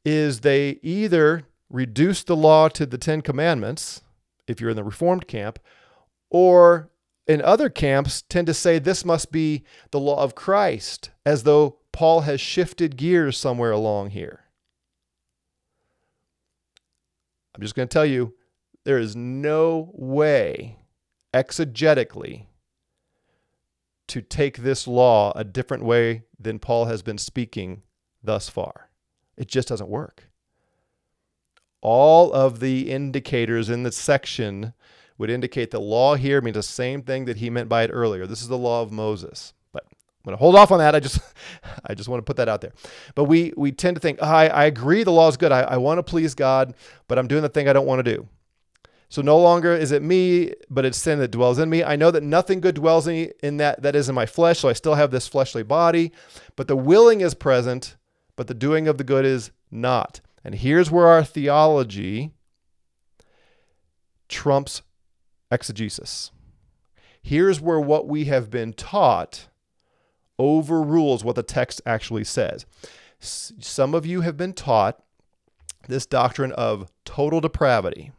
is 0.04 0.40
they 0.40 0.80
either 0.82 1.44
reduce 1.70 2.24
the 2.24 2.36
law 2.36 2.68
to 2.70 2.86
the 2.86 2.98
Ten 2.98 3.22
Commandments, 3.22 4.02
if 4.48 4.60
you're 4.60 4.72
in 4.72 4.76
the 4.76 4.84
Reformed 4.84 5.28
camp, 5.28 5.60
or 6.30 6.90
in 7.28 7.42
other 7.42 7.70
camps 7.70 8.24
tend 8.24 8.48
to 8.48 8.54
say 8.54 8.80
this 8.80 9.06
must 9.06 9.32
be 9.32 9.64
the 9.92 10.00
law 10.00 10.22
of 10.22 10.36
Christ, 10.36 11.12
as 11.26 11.44
though 11.44 11.78
Paul 11.92 12.22
has 12.22 12.42
shifted 12.42 12.98
gears 12.98 13.38
somewhere 13.38 13.72
along 13.72 14.12
here. 14.12 14.46
I'm 17.56 17.62
just 17.62 17.76
going 17.76 17.88
to 17.88 17.94
tell 17.94 18.06
you 18.06 18.34
there 18.86 18.98
is 18.98 19.16
no 19.16 19.92
way 19.94 20.80
exegetically 21.34 22.46
to 24.08 24.22
take 24.22 24.58
this 24.58 24.88
law 24.88 25.32
a 25.36 25.44
different 25.44 25.84
way 25.84 26.24
than 26.40 26.60
Paul 26.60 26.86
has 26.86 27.02
been 27.02 27.18
speaking 27.18 27.84
thus 28.24 28.50
far. 28.50 28.91
It 29.38 29.48
just 29.48 29.68
doesn't 29.68 29.90
work. 29.90 30.30
All 31.82 32.32
of 32.32 32.60
the 32.60 32.92
indicators 32.92 33.70
in 33.70 33.84
the 33.84 33.92
section 33.92 34.74
would 35.18 35.30
indicate 35.30 35.72
the 35.72 35.80
law 35.80 36.16
here 36.16 36.42
means 36.42 36.56
the 36.56 36.64
same 36.64 37.02
thing 37.04 37.26
that 37.26 37.38
he 37.38 37.50
meant 37.50 37.70
by 37.70 37.84
it 37.84 37.90
earlier. 37.90 38.26
This 38.28 38.42
is 38.42 38.48
the 38.48 38.58
law 38.58 38.82
of 38.82 38.92
Moses. 38.92 39.54
But 39.72 39.84
I'm 39.86 40.26
going 40.26 40.38
to 40.38 40.40
hold 40.40 40.56
off 40.56 40.72
on 40.72 40.80
that. 40.80 40.96
I 40.96 41.00
just 41.00 41.20
I 41.86 41.94
just 41.94 42.10
want 42.10 42.20
to 42.20 42.26
put 42.26 42.38
that 42.38 42.50
out 42.50 42.62
there. 42.62 42.74
But 43.16 43.26
we 43.26 43.54
we 43.58 43.72
tend 43.72 43.96
to 43.96 44.02
think, 44.02 44.20
oh, 44.22 44.28
I, 44.28 44.48
I 44.48 44.66
agree 44.66 45.04
the 45.04 45.12
law 45.12 45.28
is 45.28 45.38
good. 45.38 45.52
I, 45.52 45.62
I 45.62 45.78
want 45.78 46.00
to 46.00 46.04
please 46.04 46.36
God, 46.36 46.76
but 47.08 47.18
I'm 47.18 47.28
doing 47.28 47.42
the 47.42 47.50
thing 47.50 47.68
I 47.68 47.74
don't 47.74 47.88
want 47.88 48.04
to 48.04 48.16
do. 48.16 48.28
So 49.10 49.22
no 49.22 49.38
longer 49.38 49.76
is 49.76 49.92
it 49.92 50.02
me, 50.02 50.54
but 50.70 50.86
it's 50.86 50.98
sin 50.98 51.20
that 51.20 51.32
dwells 51.32 51.60
in 51.60 51.70
me. 51.70 51.84
I 51.84 51.98
know 51.98 52.12
that 52.12 52.24
nothing 52.24 52.62
good 52.62 52.76
dwells 52.76 53.08
in, 53.08 53.14
me, 53.14 53.32
in 53.44 53.58
that 53.58 53.82
that 53.82 53.96
is 53.96 54.08
in 54.08 54.16
my 54.16 54.26
flesh, 54.26 54.60
so 54.60 54.70
I 54.70 54.74
still 54.74 54.96
have 54.96 55.12
this 55.12 55.28
fleshly 55.28 55.64
body, 55.64 56.14
but 56.56 56.70
the 56.70 56.78
willing 56.78 57.20
is 57.20 57.34
present, 57.34 57.98
but 58.36 58.48
the 58.48 58.54
doing 58.54 58.88
of 58.88 58.98
the 58.98 59.04
good 59.04 59.26
is 59.26 59.52
not. 59.70 60.22
And 60.44 60.56
here's 60.56 60.90
where 60.90 61.08
our 61.08 61.24
theology 61.24 62.32
trumps 64.28 64.82
exegesis. 65.52 66.32
Here's 67.22 67.62
where 67.62 67.80
what 67.80 68.08
we 68.08 68.26
have 68.26 68.50
been 68.50 68.74
taught 68.74 69.48
overrules 70.40 71.24
what 71.24 71.36
the 71.36 71.44
text 71.44 71.82
actually 71.86 72.24
says. 72.24 72.66
Some 73.20 73.94
of 73.94 74.06
you 74.06 74.22
have 74.22 74.38
been 74.38 74.54
taught 74.54 75.04
this 75.88 76.06
doctrine 76.06 76.52
of 76.54 76.90
total 77.06 77.42
depravity 77.42 78.12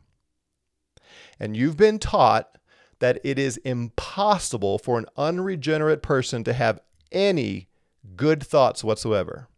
and 1.42 1.56
you've 1.56 1.76
been 1.76 1.98
taught 1.98 2.56
that 3.00 3.18
it 3.24 3.36
is 3.36 3.56
impossible 3.58 4.78
for 4.78 4.96
an 4.96 5.06
unregenerate 5.16 6.02
person 6.02 6.44
to 6.44 6.52
have 6.52 6.80
any 7.10 7.66
good 8.14 8.40
thoughts 8.42 8.84
whatsoever. 8.84 9.48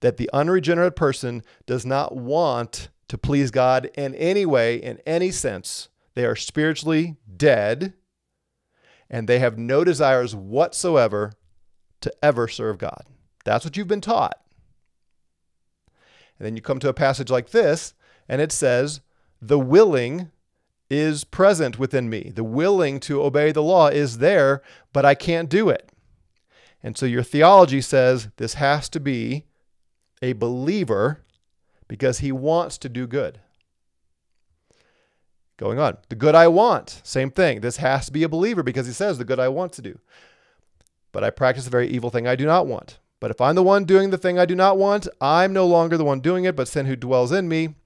That 0.00 0.16
the 0.16 0.30
unregenerate 0.32 0.96
person 0.96 1.42
does 1.66 1.86
not 1.86 2.16
want 2.16 2.88
to 3.08 3.18
please 3.18 3.50
God 3.50 3.90
in 3.94 4.14
any 4.14 4.46
way, 4.46 4.76
in 4.76 4.98
any 5.06 5.30
sense. 5.30 5.88
They 6.14 6.24
are 6.24 6.36
spiritually 6.36 7.16
dead 7.36 7.94
and 9.10 9.28
they 9.28 9.38
have 9.38 9.58
no 9.58 9.84
desires 9.84 10.34
whatsoever 10.34 11.32
to 12.00 12.12
ever 12.22 12.48
serve 12.48 12.78
God. 12.78 13.04
That's 13.44 13.64
what 13.64 13.76
you've 13.76 13.88
been 13.88 14.00
taught. 14.00 14.40
And 16.38 16.46
then 16.46 16.56
you 16.56 16.62
come 16.62 16.80
to 16.80 16.88
a 16.88 16.94
passage 16.94 17.30
like 17.30 17.50
this, 17.50 17.94
and 18.28 18.40
it 18.40 18.50
says, 18.50 19.00
The 19.40 19.58
willing 19.58 20.30
is 20.90 21.24
present 21.24 21.78
within 21.78 22.10
me. 22.10 22.32
The 22.34 22.44
willing 22.44 22.98
to 23.00 23.22
obey 23.22 23.52
the 23.52 23.62
law 23.62 23.88
is 23.88 24.18
there, 24.18 24.62
but 24.92 25.04
I 25.04 25.14
can't 25.14 25.48
do 25.48 25.68
it. 25.68 25.90
And 26.82 26.96
so 26.98 27.06
your 27.06 27.22
theology 27.22 27.80
says 27.80 28.28
this 28.36 28.54
has 28.54 28.88
to 28.90 29.00
be 29.00 29.46
a 30.22 30.32
believer 30.32 31.22
because 31.88 32.18
he 32.18 32.32
wants 32.32 32.78
to 32.78 32.88
do 32.88 33.06
good. 33.06 33.40
Going 35.56 35.78
on, 35.78 35.98
the 36.08 36.16
good 36.16 36.34
I 36.34 36.48
want, 36.48 37.00
same 37.04 37.30
thing. 37.30 37.60
This 37.60 37.76
has 37.76 38.06
to 38.06 38.12
be 38.12 38.24
a 38.24 38.28
believer 38.28 38.62
because 38.62 38.86
he 38.86 38.92
says 38.92 39.18
the 39.18 39.24
good 39.24 39.38
I 39.38 39.48
want 39.48 39.72
to 39.74 39.82
do. 39.82 40.00
But 41.12 41.22
I 41.22 41.30
practice 41.30 41.64
the 41.64 41.70
very 41.70 41.88
evil 41.88 42.10
thing 42.10 42.26
I 42.26 42.34
do 42.34 42.44
not 42.44 42.66
want. 42.66 42.98
But 43.20 43.30
if 43.30 43.40
I'm 43.40 43.54
the 43.54 43.62
one 43.62 43.84
doing 43.84 44.10
the 44.10 44.18
thing 44.18 44.38
I 44.38 44.46
do 44.46 44.56
not 44.56 44.76
want, 44.76 45.06
I'm 45.20 45.52
no 45.52 45.66
longer 45.66 45.96
the 45.96 46.04
one 46.04 46.20
doing 46.20 46.44
it, 46.44 46.56
but 46.56 46.66
sin 46.66 46.86
who 46.86 46.96
dwells 46.96 47.30
in 47.30 47.48
me. 47.48 47.76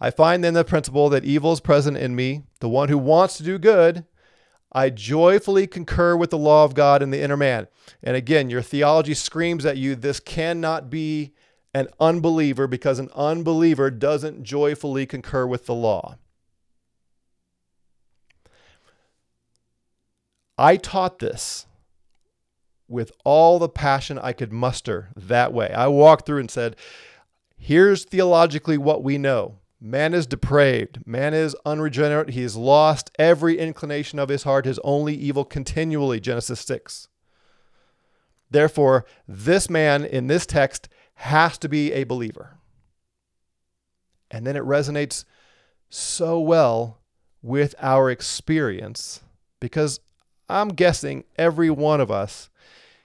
I 0.00 0.10
find 0.10 0.44
then 0.44 0.54
the 0.54 0.64
principle 0.64 1.08
that 1.08 1.24
evil 1.24 1.52
is 1.52 1.60
present 1.60 1.96
in 1.96 2.14
me, 2.14 2.42
the 2.60 2.68
one 2.68 2.90
who 2.90 2.98
wants 2.98 3.38
to 3.38 3.42
do 3.42 3.58
good. 3.58 4.04
I 4.74 4.90
joyfully 4.90 5.66
concur 5.66 6.16
with 6.16 6.30
the 6.30 6.38
law 6.38 6.64
of 6.64 6.74
God 6.74 7.02
in 7.02 7.10
the 7.10 7.22
inner 7.22 7.36
man. 7.36 7.68
And 8.02 8.16
again, 8.16 8.50
your 8.50 8.62
theology 8.62 9.14
screams 9.14 9.64
at 9.64 9.76
you 9.76 9.94
this 9.94 10.18
cannot 10.18 10.90
be 10.90 11.32
an 11.72 11.88
unbeliever 12.00 12.66
because 12.66 12.98
an 12.98 13.10
unbeliever 13.14 13.90
doesn't 13.90 14.42
joyfully 14.42 15.06
concur 15.06 15.46
with 15.46 15.66
the 15.66 15.74
law. 15.74 16.16
I 20.56 20.76
taught 20.76 21.18
this 21.18 21.66
with 22.88 23.12
all 23.24 23.58
the 23.58 23.68
passion 23.68 24.18
I 24.18 24.32
could 24.32 24.52
muster 24.52 25.10
that 25.16 25.52
way. 25.52 25.70
I 25.70 25.88
walked 25.88 26.26
through 26.26 26.40
and 26.40 26.50
said, 26.50 26.76
here's 27.56 28.04
theologically 28.04 28.78
what 28.78 29.02
we 29.02 29.18
know. 29.18 29.58
Man 29.86 30.14
is 30.14 30.26
depraved. 30.26 31.06
Man 31.06 31.34
is 31.34 31.54
unregenerate. 31.66 32.30
He 32.30 32.40
has 32.40 32.56
lost 32.56 33.10
every 33.18 33.58
inclination 33.58 34.18
of 34.18 34.30
his 34.30 34.44
heart, 34.44 34.64
his 34.64 34.80
only 34.82 35.14
evil 35.14 35.44
continually. 35.44 36.20
Genesis 36.20 36.60
6. 36.60 37.08
Therefore, 38.50 39.04
this 39.28 39.68
man 39.68 40.02
in 40.02 40.26
this 40.26 40.46
text 40.46 40.88
has 41.16 41.58
to 41.58 41.68
be 41.68 41.92
a 41.92 42.04
believer. 42.04 42.56
And 44.30 44.46
then 44.46 44.56
it 44.56 44.62
resonates 44.62 45.26
so 45.90 46.40
well 46.40 47.02
with 47.42 47.74
our 47.78 48.10
experience 48.10 49.20
because 49.60 50.00
I'm 50.48 50.70
guessing 50.70 51.24
every 51.36 51.68
one 51.68 52.00
of 52.00 52.10
us 52.10 52.48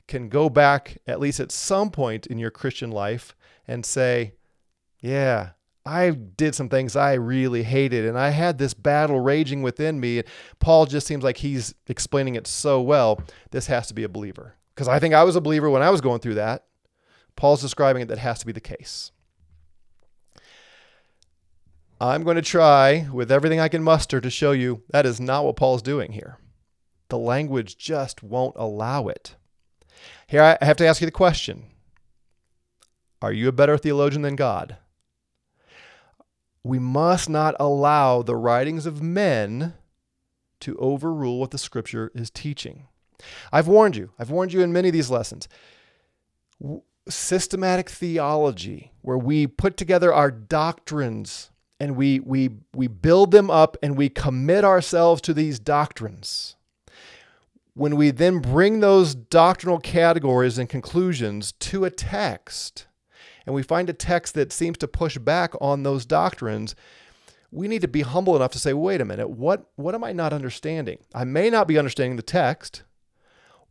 can 0.08 0.30
go 0.30 0.50
back, 0.50 1.00
at 1.06 1.20
least 1.20 1.42
at 1.42 1.52
some 1.52 1.92
point 1.92 2.26
in 2.26 2.40
your 2.40 2.52
Christian 2.52 2.90
life, 2.90 3.36
and 3.68 3.86
say, 3.86 4.36
Yeah, 5.02 5.50
I 5.86 6.12
did 6.12 6.56
some 6.56 6.70
things 6.70 6.96
I 6.96 7.14
really 7.14 7.64
hated, 7.64 8.06
and 8.06 8.18
I 8.18 8.30
had 8.30 8.58
this 8.58 8.74
battle 8.74 9.20
raging 9.20 9.62
within 9.62 10.00
me. 10.00 10.24
Paul 10.60 10.86
just 10.86 11.08
seems 11.08 11.24
like 11.24 11.38
he's 11.38 11.74
explaining 11.88 12.36
it 12.36 12.48
so 12.48 12.82
well. 12.82 13.22
This 13.52 13.68
has 13.68 13.88
to 13.88 13.94
be 13.94 14.04
a 14.04 14.10
believer. 14.10 14.56
Because 14.76 14.88
I 14.88 15.00
think 15.00 15.14
I 15.14 15.24
was 15.24 15.36
a 15.36 15.42
believer 15.42 15.70
when 15.70 15.82
I 15.82 15.90
was 15.90 16.02
going 16.02 16.20
through 16.20 16.36
that. 16.36 16.66
Paul's 17.36 17.62
describing 17.62 18.02
it 18.02 18.08
that 18.10 18.18
has 18.18 18.40
to 18.40 18.46
be 18.46 18.52
the 18.52 18.60
case. 18.60 19.12
I'm 22.02 22.24
going 22.24 22.36
to 22.36 22.42
try 22.42 23.10
with 23.12 23.32
everything 23.32 23.60
I 23.60 23.68
can 23.68 23.84
muster 23.84 24.22
to 24.22 24.30
show 24.30 24.52
you 24.52 24.84
that 24.90 25.06
is 25.06 25.20
not 25.20 25.44
what 25.44 25.58
Paul's 25.58 25.82
doing 25.82 26.14
here. 26.14 26.38
The 27.10 27.18
language 27.18 27.78
just 27.78 28.24
won't 28.24 28.56
allow 28.58 29.08
it. 29.08 29.36
Here, 30.28 30.58
I 30.62 30.64
have 30.64 30.78
to 30.78 30.88
ask 30.88 31.02
you 31.02 31.08
the 31.08 31.12
question 31.12 31.66
Are 33.22 33.34
you 33.34 33.48
a 33.48 33.54
better 33.54 33.78
theologian 33.78 34.22
than 34.22 34.36
God? 34.36 34.78
We 36.70 36.80
must 36.80 37.30
not 37.30 37.56
allow 37.60 38.22
the 38.22 38.36
writings 38.36 38.86
of 38.86 39.02
men 39.02 39.74
to 40.60 40.78
overrule 40.78 41.40
what 41.40 41.52
the 41.52 41.58
scripture 41.58 42.12
is 42.14 42.30
teaching. 42.30 42.88
I've 43.52 43.68
warned 43.68 43.96
you, 43.96 44.12
I've 44.20 44.30
warned 44.30 44.54
you 44.54 44.62
in 44.62 44.72
many 44.72 44.90
of 44.90 44.94
these 44.94 45.10
lessons. 45.10 45.48
Systematic 47.08 47.90
theology, 47.90 48.92
where 49.02 49.18
we 49.18 49.48
put 49.48 49.78
together 49.78 50.14
our 50.14 50.30
doctrines 50.30 51.50
and 51.80 51.96
we, 51.96 52.20
we, 52.20 52.52
we 52.76 52.88
build 52.88 53.32
them 53.32 53.50
up 53.50 53.76
and 53.82 53.98
we 53.98 54.10
commit 54.10 54.64
ourselves 54.64 55.22
to 55.22 55.34
these 55.34 55.60
doctrines. 55.60 56.56
When 57.74 57.96
we 57.96 58.12
then 58.12 58.40
bring 58.40 58.80
those 58.80 59.16
doctrinal 59.16 59.80
categories 59.80 60.58
and 60.58 60.70
conclusions 60.70 61.54
to 61.54 61.86
a 61.86 61.90
text, 61.90 62.86
and 63.50 63.56
we 63.56 63.64
find 63.64 63.90
a 63.90 63.94
text 63.94 64.36
that 64.36 64.54
seems 64.54 64.78
to 64.78 64.88
push 64.88 65.18
back 65.18 65.56
on 65.60 65.82
those 65.82 66.06
doctrines, 66.06 66.76
we 67.50 67.68
need 67.68 67.82
to 67.82 67.88
be 67.88 68.02
humble 68.02 68.36
enough 68.36 68.52
to 68.52 68.60
say, 68.60 68.74
wait 68.74 69.02
a 69.02 69.06
minute, 69.06 69.28
what, 69.28 69.72
what 69.76 69.96
am 69.96 70.04
I 70.04 70.14
not 70.14 70.34
understanding? 70.34 71.00
I 71.16 71.24
may 71.24 71.50
not 71.50 71.68
be 71.68 71.80
understanding 71.80 72.16
the 72.16 72.22
text, 72.22 72.84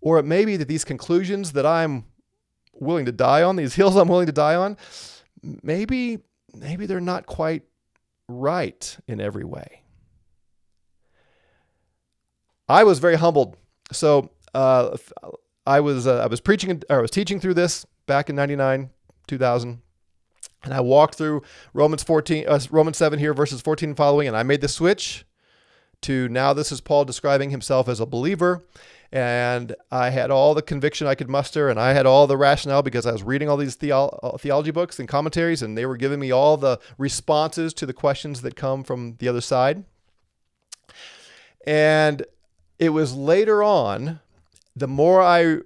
or 0.00 0.18
it 0.18 0.24
may 0.24 0.44
be 0.44 0.56
that 0.56 0.66
these 0.66 0.84
conclusions 0.84 1.52
that 1.52 1.64
I'm 1.64 2.06
willing 2.72 3.06
to 3.06 3.12
die 3.12 3.44
on, 3.44 3.54
these 3.54 3.74
hills 3.76 3.94
I'm 3.94 4.08
willing 4.08 4.26
to 4.26 4.32
die 4.32 4.56
on, 4.56 4.76
maybe, 5.62 6.18
maybe 6.52 6.86
they're 6.86 7.00
not 7.00 7.26
quite 7.26 7.62
right 8.26 8.98
in 9.06 9.20
every 9.20 9.44
way. 9.44 9.84
I 12.68 12.82
was 12.82 12.98
very 12.98 13.14
humbled. 13.14 13.56
So 13.92 14.32
uh, 14.54 14.96
I 15.68 15.78
was 15.78 16.08
uh, 16.08 16.18
I 16.18 16.26
was 16.26 16.40
preaching 16.40 16.82
or 16.90 16.98
I 16.98 17.00
was 17.00 17.12
teaching 17.12 17.38
through 17.38 17.54
this 17.54 17.86
back 18.06 18.28
in 18.28 18.34
'99, 18.34 18.90
2000. 19.28 19.80
And 20.64 20.74
I 20.74 20.80
walked 20.80 21.14
through 21.14 21.42
Romans 21.72 22.02
14, 22.02 22.44
uh, 22.48 22.58
Romans 22.70 22.96
7 22.96 23.18
here, 23.18 23.32
verses 23.32 23.60
14 23.60 23.90
and 23.90 23.96
following, 23.96 24.26
and 24.26 24.36
I 24.36 24.42
made 24.42 24.60
the 24.60 24.68
switch 24.68 25.24
to 26.02 26.28
now 26.28 26.52
this 26.52 26.72
is 26.72 26.80
Paul 26.80 27.04
describing 27.04 27.50
himself 27.50 27.88
as 27.88 28.00
a 28.00 28.06
believer. 28.06 28.64
And 29.10 29.74
I 29.90 30.10
had 30.10 30.30
all 30.30 30.52
the 30.52 30.60
conviction 30.60 31.06
I 31.06 31.14
could 31.14 31.30
muster, 31.30 31.70
and 31.70 31.80
I 31.80 31.94
had 31.94 32.04
all 32.04 32.26
the 32.26 32.36
rationale 32.36 32.82
because 32.82 33.06
I 33.06 33.12
was 33.12 33.22
reading 33.22 33.48
all 33.48 33.56
these 33.56 33.74
theo- 33.74 34.18
uh, 34.22 34.36
theology 34.36 34.70
books 34.70 34.98
and 34.98 35.08
commentaries, 35.08 35.62
and 35.62 35.78
they 35.78 35.86
were 35.86 35.96
giving 35.96 36.20
me 36.20 36.30
all 36.30 36.58
the 36.58 36.78
responses 36.98 37.72
to 37.74 37.86
the 37.86 37.94
questions 37.94 38.42
that 38.42 38.54
come 38.54 38.84
from 38.84 39.16
the 39.18 39.26
other 39.26 39.40
side. 39.40 39.84
And 41.66 42.22
it 42.78 42.90
was 42.90 43.14
later 43.14 43.62
on, 43.62 44.20
the 44.76 44.88
more 44.88 45.22
I 45.22 45.58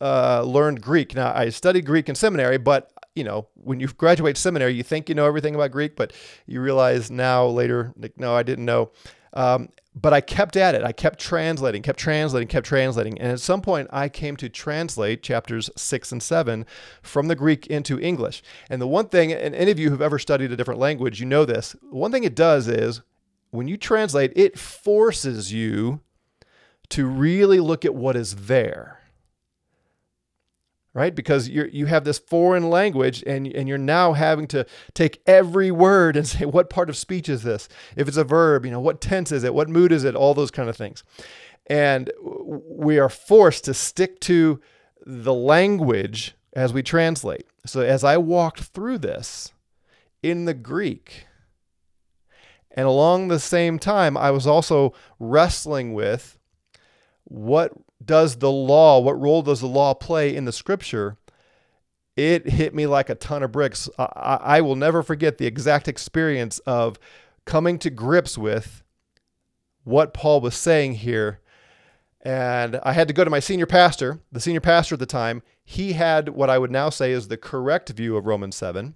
uh, 0.00 0.42
learned 0.42 0.82
Greek. 0.82 1.14
Now, 1.14 1.32
I 1.34 1.48
studied 1.48 1.86
Greek 1.86 2.08
in 2.08 2.14
seminary, 2.14 2.58
but 2.58 2.92
you 3.20 3.24
know, 3.24 3.48
when 3.52 3.80
you 3.80 3.86
graduate 3.88 4.38
seminary, 4.38 4.72
you 4.72 4.82
think 4.82 5.10
you 5.10 5.14
know 5.14 5.26
everything 5.26 5.54
about 5.54 5.72
Greek, 5.72 5.94
but 5.94 6.14
you 6.46 6.58
realize 6.62 7.10
now 7.10 7.44
later, 7.44 7.92
like, 7.98 8.18
no, 8.18 8.34
I 8.34 8.42
didn't 8.42 8.64
know. 8.64 8.92
Um, 9.34 9.68
but 9.94 10.14
I 10.14 10.22
kept 10.22 10.56
at 10.56 10.74
it. 10.74 10.82
I 10.82 10.92
kept 10.92 11.18
translating, 11.20 11.82
kept 11.82 11.98
translating, 11.98 12.48
kept 12.48 12.64
translating. 12.64 13.20
And 13.20 13.30
at 13.30 13.40
some 13.40 13.60
point, 13.60 13.88
I 13.92 14.08
came 14.08 14.36
to 14.36 14.48
translate 14.48 15.22
chapters 15.22 15.68
six 15.76 16.12
and 16.12 16.22
seven 16.22 16.64
from 17.02 17.28
the 17.28 17.34
Greek 17.34 17.66
into 17.66 18.00
English. 18.00 18.42
And 18.70 18.80
the 18.80 18.86
one 18.86 19.10
thing, 19.10 19.34
and 19.34 19.54
any 19.54 19.70
of 19.70 19.78
you 19.78 19.90
who've 19.90 20.00
ever 20.00 20.18
studied 20.18 20.50
a 20.50 20.56
different 20.56 20.80
language, 20.80 21.20
you 21.20 21.26
know 21.26 21.44
this. 21.44 21.76
One 21.90 22.10
thing 22.10 22.24
it 22.24 22.34
does 22.34 22.68
is 22.68 23.02
when 23.50 23.68
you 23.68 23.76
translate, 23.76 24.32
it 24.34 24.58
forces 24.58 25.52
you 25.52 26.00
to 26.88 27.04
really 27.04 27.60
look 27.60 27.84
at 27.84 27.94
what 27.94 28.16
is 28.16 28.46
there 28.46 28.99
right? 30.94 31.14
Because 31.14 31.48
you 31.48 31.68
you 31.72 31.86
have 31.86 32.04
this 32.04 32.18
foreign 32.18 32.68
language 32.70 33.22
and, 33.26 33.46
and 33.46 33.68
you're 33.68 33.78
now 33.78 34.12
having 34.12 34.46
to 34.48 34.66
take 34.94 35.22
every 35.26 35.70
word 35.70 36.16
and 36.16 36.26
say, 36.28 36.44
what 36.44 36.70
part 36.70 36.88
of 36.88 36.96
speech 36.96 37.28
is 37.28 37.42
this? 37.42 37.68
If 37.96 38.08
it's 38.08 38.16
a 38.16 38.24
verb, 38.24 38.64
you 38.64 38.70
know, 38.70 38.80
what 38.80 39.00
tense 39.00 39.32
is 39.32 39.44
it? 39.44 39.54
What 39.54 39.68
mood 39.68 39.92
is 39.92 40.04
it? 40.04 40.14
All 40.14 40.34
those 40.34 40.50
kind 40.50 40.68
of 40.68 40.76
things. 40.76 41.04
And 41.66 42.10
we 42.20 42.98
are 42.98 43.08
forced 43.08 43.64
to 43.66 43.74
stick 43.74 44.18
to 44.20 44.60
the 45.06 45.34
language 45.34 46.34
as 46.52 46.72
we 46.72 46.82
translate. 46.82 47.46
So 47.64 47.80
as 47.80 48.02
I 48.02 48.16
walked 48.16 48.60
through 48.60 48.98
this 48.98 49.52
in 50.22 50.46
the 50.46 50.54
Greek, 50.54 51.26
and 52.72 52.86
along 52.86 53.28
the 53.28 53.40
same 53.40 53.78
time, 53.78 54.16
I 54.16 54.30
was 54.30 54.46
also 54.46 54.94
wrestling 55.18 55.92
with 55.92 56.38
what 57.24 57.72
does 58.04 58.36
the 58.36 58.50
law, 58.50 59.00
what 59.00 59.20
role 59.20 59.42
does 59.42 59.60
the 59.60 59.66
law 59.66 59.94
play 59.94 60.34
in 60.34 60.44
the 60.44 60.52
scripture? 60.52 61.16
It 62.16 62.48
hit 62.48 62.74
me 62.74 62.86
like 62.86 63.08
a 63.08 63.14
ton 63.14 63.42
of 63.42 63.52
bricks. 63.52 63.88
I, 63.98 64.38
I 64.40 64.60
will 64.60 64.76
never 64.76 65.02
forget 65.02 65.38
the 65.38 65.46
exact 65.46 65.88
experience 65.88 66.58
of 66.60 66.98
coming 67.44 67.78
to 67.80 67.90
grips 67.90 68.36
with 68.36 68.82
what 69.84 70.14
Paul 70.14 70.40
was 70.40 70.54
saying 70.54 70.94
here. 70.94 71.40
And 72.22 72.78
I 72.82 72.92
had 72.92 73.08
to 73.08 73.14
go 73.14 73.24
to 73.24 73.30
my 73.30 73.40
senior 73.40 73.66
pastor, 73.66 74.20
the 74.30 74.40
senior 74.40 74.60
pastor 74.60 74.94
at 74.94 74.98
the 74.98 75.06
time. 75.06 75.42
He 75.64 75.94
had 75.94 76.30
what 76.30 76.50
I 76.50 76.58
would 76.58 76.70
now 76.70 76.90
say 76.90 77.12
is 77.12 77.28
the 77.28 77.38
correct 77.38 77.88
view 77.90 78.16
of 78.16 78.26
Romans 78.26 78.56
7. 78.56 78.94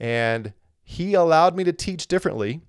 And 0.00 0.54
he 0.82 1.14
allowed 1.14 1.56
me 1.56 1.64
to 1.64 1.72
teach 1.72 2.06
differently, 2.06 2.60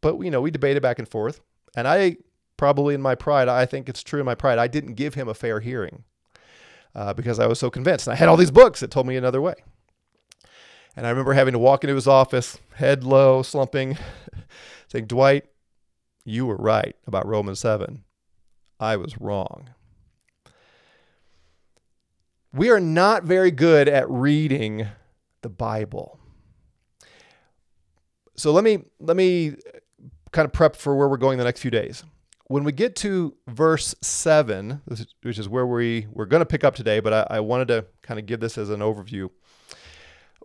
but 0.00 0.18
you 0.18 0.30
know, 0.30 0.40
we 0.40 0.50
debated 0.50 0.82
back 0.82 0.98
and 0.98 1.08
forth. 1.08 1.40
And 1.76 1.86
I 1.86 2.16
probably 2.56 2.94
in 2.94 3.02
my 3.02 3.14
pride, 3.14 3.48
I 3.48 3.66
think 3.66 3.88
it's 3.88 4.02
true 4.02 4.20
in 4.20 4.26
my 4.26 4.34
pride, 4.34 4.58
I 4.58 4.66
didn't 4.66 4.94
give 4.94 5.14
him 5.14 5.28
a 5.28 5.34
fair 5.34 5.60
hearing 5.60 6.04
uh, 6.94 7.12
because 7.12 7.38
I 7.38 7.46
was 7.46 7.58
so 7.58 7.70
convinced. 7.70 8.06
And 8.06 8.14
I 8.14 8.16
had 8.16 8.28
all 8.28 8.36
these 8.36 8.50
books 8.50 8.80
that 8.80 8.90
told 8.90 9.06
me 9.06 9.16
another 9.16 9.40
way. 9.40 9.54
And 10.96 11.06
I 11.06 11.10
remember 11.10 11.34
having 11.34 11.52
to 11.52 11.58
walk 11.58 11.84
into 11.84 11.94
his 11.94 12.08
office, 12.08 12.58
head 12.74 13.04
low, 13.04 13.42
slumping, 13.42 13.98
saying, 14.88 15.06
Dwight, 15.06 15.44
you 16.24 16.46
were 16.46 16.56
right 16.56 16.96
about 17.06 17.26
Romans 17.26 17.60
7. 17.60 18.02
I 18.80 18.96
was 18.96 19.20
wrong. 19.20 19.70
We 22.52 22.70
are 22.70 22.80
not 22.80 23.24
very 23.24 23.50
good 23.50 23.88
at 23.88 24.08
reading 24.10 24.88
the 25.42 25.50
Bible. 25.50 26.18
So 28.36 28.52
let 28.52 28.64
me 28.64 28.84
let 28.98 29.16
me 29.16 29.56
kind 30.32 30.46
of 30.46 30.52
prep 30.52 30.76
for 30.76 30.94
where 30.96 31.08
we're 31.08 31.16
going 31.16 31.38
the 31.38 31.44
next 31.44 31.60
few 31.60 31.70
days 31.70 32.04
when 32.48 32.62
we 32.62 32.72
get 32.72 32.94
to 32.96 33.36
verse 33.48 33.94
7, 34.00 34.82
which 35.22 35.38
is 35.38 35.48
where 35.48 35.66
we, 35.66 36.06
we're 36.12 36.26
going 36.26 36.40
to 36.40 36.46
pick 36.46 36.62
up 36.62 36.76
today, 36.76 37.00
but 37.00 37.12
I, 37.12 37.36
I 37.36 37.40
wanted 37.40 37.68
to 37.68 37.86
kind 38.02 38.20
of 38.20 38.26
give 38.26 38.40
this 38.40 38.56
as 38.56 38.70
an 38.70 38.80
overview. 38.80 39.30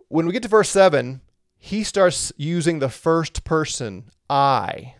When 0.08 0.26
we 0.26 0.32
get 0.32 0.42
to 0.42 0.48
verse 0.48 0.68
7, 0.70 1.20
he 1.58 1.84
starts 1.84 2.32
using 2.36 2.80
the 2.80 2.88
first 2.88 3.44
person, 3.44 4.10
I. 4.28 4.96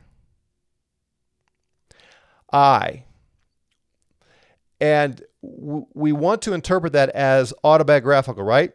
I. 2.52 3.04
And 4.80 5.22
we 5.42 6.12
want 6.12 6.42
to 6.42 6.52
interpret 6.52 6.92
that 6.92 7.10
as 7.10 7.52
autobiographical, 7.64 8.44
right? 8.44 8.72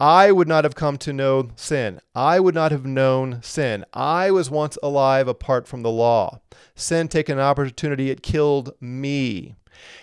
I 0.00 0.32
would 0.32 0.48
not 0.48 0.64
have 0.64 0.74
come 0.74 0.98
to 0.98 1.12
know 1.12 1.50
sin. 1.56 2.00
I 2.14 2.40
would 2.40 2.54
not 2.54 2.72
have 2.72 2.84
known 2.84 3.40
sin. 3.42 3.84
I 3.92 4.30
was 4.30 4.50
once 4.50 4.76
alive 4.82 5.28
apart 5.28 5.68
from 5.68 5.82
the 5.82 5.90
law. 5.90 6.40
Sin 6.74 7.08
taken 7.08 7.38
an 7.38 7.44
opportunity, 7.44 8.10
it 8.10 8.22
killed 8.22 8.72
me. 8.80 9.54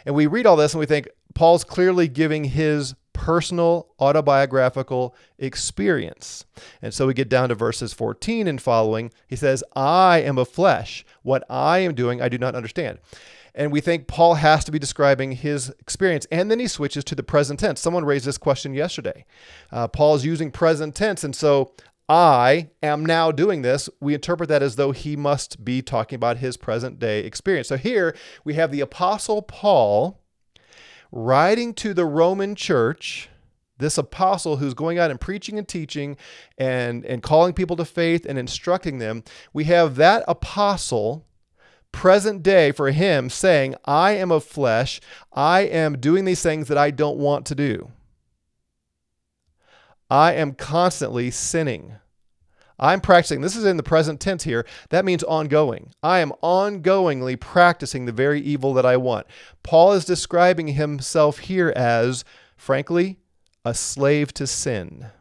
And 0.06 0.16
we 0.16 0.28
read 0.28 0.46
all 0.46 0.56
this 0.56 0.74
and 0.74 0.80
we 0.80 0.86
think 0.86 1.10
Paul's 1.34 1.64
clearly 1.64 2.08
giving 2.08 2.46
his 2.46 2.96
personal 3.22 3.88
autobiographical 4.00 5.16
experience. 5.38 6.44
And 6.82 6.92
so 6.92 7.06
we 7.06 7.14
get 7.14 7.30
down 7.30 7.50
to 7.50 7.56
verses 7.56 7.94
14 7.94 8.48
and 8.48 8.60
following. 8.60 9.12
He 9.28 9.36
says, 9.36 9.64
I 9.76 10.22
am 10.22 10.40
of 10.40 10.48
flesh. 10.48 11.06
What 11.22 11.44
I 11.48 11.80
am 11.80 11.94
doing, 11.94 12.20
I 12.20 12.30
do 12.30 12.40
not 12.40 12.56
understand. 12.56 12.98
And 13.54 13.72
we 13.72 13.80
think 13.80 14.08
Paul 14.08 14.36
has 14.36 14.66
to 14.66 14.72
be 14.72 14.80
describing 14.80 15.34
his 15.34 15.70
experience. 15.80 16.26
And 16.32 16.50
then 16.50 16.60
he 16.60 16.66
switches 16.66 17.04
to 17.04 17.16
the 17.16 17.22
present 17.22 17.60
tense. 17.60 17.80
Someone 17.80 18.06
raised 18.06 18.26
this 18.26 18.40
question 18.40 18.74
yesterday. 18.74 19.26
Uh, 19.72 19.88
Paul's 19.88 20.26
using 20.26 20.50
present 20.50 20.96
tense. 20.96 21.24
And 21.24 21.36
so 21.36 21.74
I 22.10 22.70
am 22.82 23.06
now 23.06 23.32
doing 23.32 23.62
this. 23.62 23.88
We 24.00 24.16
interpret 24.16 24.50
that 24.50 24.64
as 24.64 24.78
though 24.78 24.94
he 24.94 25.16
must 25.16 25.64
be 25.64 25.84
talking 25.84 26.16
about 26.16 26.38
his 26.38 26.58
present 26.58 26.98
day 26.98 27.20
experience. 27.20 27.68
So 27.68 27.78
here 27.78 28.16
we 28.44 28.56
have 28.56 28.72
the 28.72 28.82
Apostle 28.82 29.44
Paul 29.44 30.21
writing 31.12 31.74
to 31.76 31.94
the 31.94 32.06
Roman 32.06 32.56
church 32.56 33.30
this 33.78 33.98
apostle 33.98 34.58
who's 34.58 34.74
going 34.74 34.98
out 35.00 35.12
and 35.12 35.20
preaching 35.20 35.58
and 35.58 35.68
teaching 35.68 36.16
and, 36.58 37.04
and 37.06 37.22
calling 37.22 37.54
people 37.54 37.76
to 37.76 37.84
faith 37.84 38.26
and 38.26 38.38
instructing 38.38 39.00
them, 39.00 39.24
we 39.54 39.66
have 39.66 39.96
that 39.96 40.24
apostle 40.28 41.26
present 41.92 42.42
day 42.42 42.72
for 42.72 42.92
him 42.92 43.30
saying, 43.30 43.76
I 43.84 44.12
am 44.12 44.32
of 44.32 44.44
flesh. 44.44 45.02
I 45.34 45.62
am 45.62 46.00
doing 46.00 46.26
these 46.26 46.42
things 46.42 46.68
that 46.70 46.78
I 46.78 46.92
don't 46.92 47.18
want 47.18 47.46
to 47.48 47.56
do. 47.56 47.92
I 50.10 50.34
am 50.34 50.54
constantly 50.54 51.32
sinning. 51.32 51.96
I'm 52.82 53.00
practicing. 53.00 53.42
This 53.42 53.56
is 53.56 53.64
in 53.64 53.78
the 53.78 53.84
present 53.84 54.20
tense 54.20 54.44
here. 54.44 54.66
That 54.90 55.06
means 55.06 55.22
ongoing. 55.24 55.94
I 56.02 56.20
am 56.20 56.34
ongoingly 56.42 57.40
practicing 57.40 58.06
the 58.06 58.12
very 58.12 58.42
evil 58.42 58.74
that 58.74 58.86
I 58.88 58.98
want. 58.98 59.28
Paul 59.62 59.94
is 59.94 60.04
describing 60.04 60.70
himself 60.70 61.40
here 61.40 61.72
as, 61.76 62.26
frankly, 62.58 63.20
a 63.64 63.76
slave 63.76 64.34
to 64.34 64.48
sin. 64.48 65.12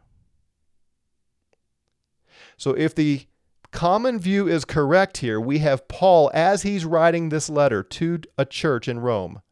So 2.57 2.71
if 2.73 2.95
the 2.95 3.27
common 3.73 4.19
view 4.19 4.49
is 4.49 4.65
correct 4.65 5.19
here, 5.19 5.39
we 5.39 5.59
have 5.59 5.87
Paul, 5.87 6.31
as 6.33 6.63
he's 6.63 6.87
writing 6.87 7.29
this 7.29 7.51
letter 7.51 7.83
to 7.83 8.21
a 8.39 8.47
church 8.47 8.89
in 8.89 9.01
Rome, 9.01 9.43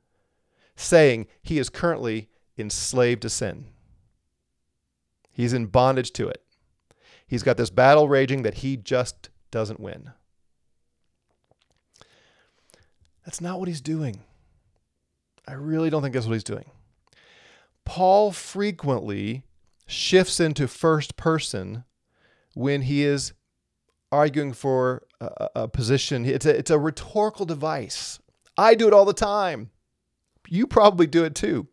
saying 0.76 1.26
he 1.42 1.58
is 1.58 1.68
currently 1.68 2.30
enslaved 2.56 3.22
to 3.22 3.30
sin. 3.30 3.66
He's 5.30 5.52
in 5.52 5.66
bondage 5.66 6.12
to 6.14 6.28
it. 6.28 6.42
He's 7.28 7.42
got 7.42 7.58
this 7.58 7.70
battle 7.70 8.08
raging 8.08 8.42
that 8.42 8.54
he 8.54 8.76
just 8.76 9.28
doesn't 9.50 9.78
win. 9.78 10.10
That's 13.24 13.40
not 13.40 13.58
what 13.58 13.68
he's 13.68 13.82
doing. 13.82 14.20
I 15.46 15.52
really 15.52 15.90
don't 15.90 16.02
think 16.02 16.14
that's 16.14 16.26
what 16.26 16.32
he's 16.32 16.42
doing. 16.42 16.70
Paul 17.84 18.32
frequently 18.32 19.44
shifts 19.86 20.40
into 20.40 20.66
first 20.66 21.16
person 21.16 21.84
when 22.54 22.82
he 22.82 23.04
is 23.04 23.34
arguing 24.10 24.52
for 24.54 25.02
a, 25.20 25.48
a 25.54 25.68
position. 25.68 26.24
It's 26.24 26.46
a, 26.46 26.56
it's 26.56 26.70
a 26.70 26.78
rhetorical 26.78 27.44
device. 27.46 28.18
I 28.56 28.74
do 28.74 28.88
it 28.88 28.94
all 28.94 29.04
the 29.04 29.12
time. 29.12 29.70
You 30.48 30.66
probably 30.66 31.06
do 31.06 31.24
it 31.24 31.34
too. 31.34 31.68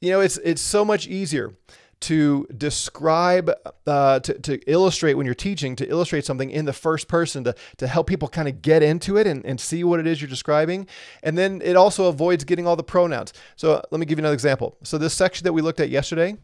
You 0.00 0.12
know, 0.12 0.20
it's 0.20 0.38
it's 0.38 0.62
so 0.62 0.84
much 0.84 1.06
easier 1.06 1.54
to 2.00 2.46
describe, 2.56 3.50
uh, 3.86 4.20
to, 4.20 4.34
to 4.38 4.58
illustrate 4.70 5.14
when 5.14 5.26
you're 5.26 5.34
teaching, 5.34 5.74
to 5.76 5.88
illustrate 5.88 6.24
something 6.24 6.50
in 6.50 6.64
the 6.64 6.72
first 6.72 7.08
person 7.08 7.42
to, 7.44 7.54
to 7.76 7.86
help 7.86 8.06
people 8.06 8.28
kind 8.28 8.48
of 8.48 8.62
get 8.62 8.82
into 8.82 9.16
it 9.16 9.26
and, 9.26 9.44
and 9.44 9.60
see 9.60 9.82
what 9.82 9.98
it 9.98 10.06
is 10.06 10.20
you're 10.20 10.28
describing. 10.28 10.86
And 11.22 11.36
then 11.36 11.60
it 11.64 11.76
also 11.76 12.06
avoids 12.06 12.44
getting 12.44 12.66
all 12.66 12.76
the 12.76 12.84
pronouns. 12.84 13.32
So 13.56 13.82
let 13.90 13.98
me 13.98 14.06
give 14.06 14.18
you 14.18 14.22
another 14.22 14.34
example. 14.34 14.76
So 14.84 14.96
this 14.96 15.14
section 15.14 15.44
that 15.44 15.52
we 15.52 15.60
looked 15.60 15.80
at 15.80 15.88
yesterday, 15.88 16.36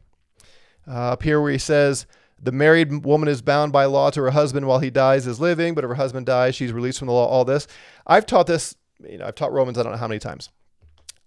uh, 0.88 1.12
up 1.12 1.22
here 1.22 1.40
where 1.40 1.52
he 1.52 1.58
says, 1.58 2.06
the 2.42 2.52
married 2.52 3.04
woman 3.04 3.28
is 3.28 3.40
bound 3.40 3.72
by 3.72 3.84
law 3.84 4.10
to 4.10 4.20
her 4.22 4.32
husband 4.32 4.66
while 4.66 4.80
he 4.80 4.90
dies 4.90 5.26
is 5.26 5.40
living, 5.40 5.74
but 5.74 5.84
if 5.84 5.88
her 5.88 5.94
husband 5.94 6.26
dies, 6.26 6.56
she's 6.56 6.72
released 6.72 6.98
from 6.98 7.06
the 7.06 7.14
law. 7.14 7.26
All 7.26 7.44
this. 7.44 7.68
I've 8.06 8.26
taught 8.26 8.48
this, 8.48 8.74
you 9.08 9.18
know, 9.18 9.26
I've 9.26 9.36
taught 9.36 9.52
Romans, 9.52 9.78
I 9.78 9.82
don't 9.82 9.92
know 9.92 9.98
how 9.98 10.08
many 10.08 10.18
times. 10.18 10.50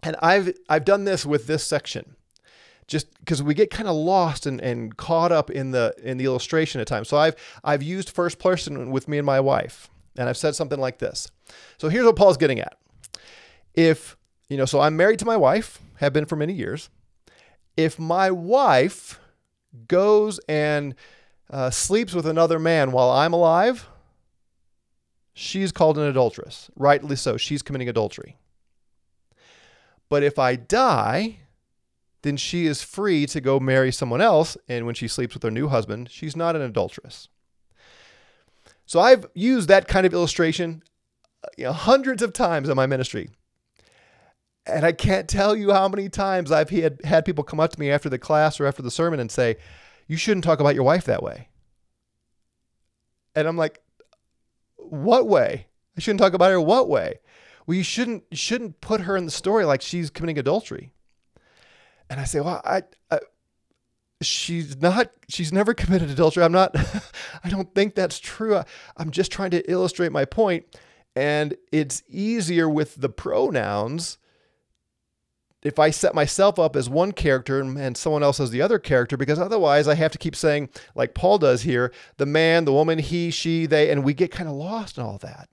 And 0.04 0.16
I've 0.22 0.54
I've 0.70 0.86
done 0.86 1.06
this 1.06 1.26
with 1.26 1.48
this 1.48 1.64
section. 1.64 2.17
Just 2.88 3.08
because 3.20 3.44
we 3.44 3.54
get 3.54 3.70
kind 3.70 3.90
of 3.90 3.96
lost 3.96 4.46
and, 4.46 4.62
and 4.62 4.96
caught 4.96 5.32
up 5.32 5.52
in 5.52 5.72
the 5.72 5.94
in 6.02 6.18
the 6.18 6.26
illustration 6.26 6.80
at 6.80 6.88
times. 6.88 7.10
So 7.10 7.18
I've 7.18 7.36
I've 7.64 7.84
used 7.84 8.10
first 8.10 8.40
person 8.40 8.92
with 8.92 9.08
me 9.08 9.18
and 9.18 9.26
my 9.26 9.40
wife. 9.40 9.90
And 10.18 10.28
I've 10.28 10.38
said 10.38 10.56
something 10.56 10.80
like 10.80 10.98
this. 10.98 11.30
So 11.78 11.90
here's 11.90 12.06
what 12.06 12.16
Paul's 12.16 12.38
getting 12.38 12.60
at. 12.60 12.78
If, 13.76 14.18
you 14.50 14.58
know, 14.58 14.66
so 14.66 14.80
I'm 14.80 14.98
married 14.98 15.20
to 15.20 15.26
my 15.26 15.38
wife, 15.38 15.80
have 15.98 16.12
been 16.12 16.26
for 16.26 16.36
many 16.36 16.54
years. 16.54 16.90
If 17.76 18.00
my 18.00 18.32
wife 18.32 19.20
goes 19.88 20.40
and 20.50 20.96
uh, 21.52 21.70
sleeps 21.70 22.16
with 22.16 22.26
another 22.26 22.58
man 22.58 22.92
while 22.92 23.12
I'm 23.12 23.34
alive, 23.34 23.88
she's 25.34 25.72
called 25.72 26.00
an 26.00 26.06
adulteress. 26.06 26.72
Rightly 26.76 27.16
so. 27.16 27.38
She's 27.38 27.62
committing 27.62 27.88
adultery. 27.88 28.38
But 30.10 30.24
if 30.24 30.40
I 30.40 30.56
die, 30.56 31.42
then 32.22 32.38
she 32.38 32.66
is 32.66 32.82
free 32.82 33.26
to 33.28 33.42
go 33.42 33.60
marry 33.60 33.92
someone 33.92 34.22
else. 34.22 34.58
And 34.68 34.86
when 34.86 34.96
she 34.96 35.08
sleeps 35.08 35.34
with 35.34 35.44
her 35.44 35.52
new 35.52 35.68
husband, 35.68 36.10
she's 36.12 36.36
not 36.36 36.56
an 36.56 36.62
adulteress. 36.62 37.30
So 38.86 39.00
I've 39.00 39.26
used 39.34 39.68
that 39.68 39.88
kind 39.88 40.06
of 40.06 40.14
illustration 40.14 40.84
uh, 41.44 41.50
you 41.58 41.66
know, 41.66 41.74
hundreds 41.74 42.22
of 42.22 42.34
times 42.34 42.70
in 42.70 42.76
my 42.76 42.88
ministry. 42.88 43.30
And 44.66 44.86
I 44.86 44.92
can't 44.92 45.30
tell 45.30 45.56
you 45.56 45.72
how 45.72 45.88
many 45.88 46.10
times 46.10 46.52
I've 46.52 46.70
had, 46.70 47.00
had 47.04 47.26
people 47.26 47.44
come 47.44 47.60
up 47.60 47.72
to 47.72 47.80
me 47.80 47.92
after 47.92 48.10
the 48.10 48.20
class 48.20 48.60
or 48.60 48.66
after 48.66 48.82
the 48.82 48.92
sermon 48.92 49.20
and 49.20 49.32
say, 49.32 49.58
You 50.08 50.18
shouldn't 50.18 50.44
talk 50.44 50.60
about 50.60 50.76
your 50.76 50.84
wife 50.84 51.06
that 51.06 51.24
way. 51.24 51.50
And 53.36 53.48
I'm 53.48 53.58
like, 53.58 53.82
What 54.76 55.28
way? 55.28 55.68
I 55.98 56.02
shouldn't 56.02 56.20
talk 56.20 56.34
about 56.34 56.52
her 56.52 56.62
what 56.62 56.90
way? 56.90 57.20
Well, 57.66 57.76
you 57.76 57.84
shouldn't 57.84 58.24
you 58.30 58.38
shouldn't 58.38 58.82
put 58.82 59.02
her 59.02 59.18
in 59.18 59.26
the 59.26 59.32
story 59.32 59.66
like 59.66 59.82
she's 59.82 60.10
committing 60.10 60.38
adultery. 60.38 60.94
And 62.10 62.20
I 62.20 62.24
say, 62.24 62.40
Well, 62.40 62.62
I, 62.64 62.84
I 63.12 63.20
she's 64.22 64.78
not 64.82 65.12
she's 65.28 65.54
never 65.54 65.74
committed 65.74 66.10
adultery. 66.10 66.44
I'm 66.44 66.52
not 66.52 66.76
i 67.44 67.50
don't 67.50 67.74
think 67.74 67.96
that's 67.96 68.20
true. 68.20 68.62
I'm 68.96 69.12
just 69.12 69.32
trying 69.32 69.52
to 69.52 69.72
illustrate 69.72 70.12
my 70.12 70.26
point. 70.26 70.66
And 71.16 71.56
it's 71.72 72.04
easier 72.08 72.70
with 72.70 72.96
the 72.96 73.10
pronouns 73.10 74.18
if 75.64 75.80
i 75.80 75.90
set 75.90 76.14
myself 76.14 76.60
up 76.60 76.76
as 76.76 76.90
one 76.90 77.12
character 77.12 77.60
and 77.60 77.98
someone 77.98 78.24
else 78.24 78.40
as 78.40 78.52
the 78.52 78.62
other 78.62 78.80
character 78.80 79.18
because 79.18 79.40
otherwise 79.40 79.88
i 79.88 79.96
have 79.96 80.12
to 80.12 80.18
keep 80.18 80.36
saying 80.36 80.70
like 80.96 81.14
paul 81.14 81.38
does 81.38 81.64
here 81.64 81.92
the 82.18 82.26
man 82.26 82.66
the 82.66 82.72
woman 82.74 83.00
he 83.00 83.32
she 83.32 83.66
they 83.66 83.90
and 83.90 84.04
we 84.04 84.14
get 84.14 84.32
kind 84.32 84.48
of 84.48 84.56
lost 84.56 84.98
in 84.98 85.04
all 85.04 85.18
that 85.18 85.50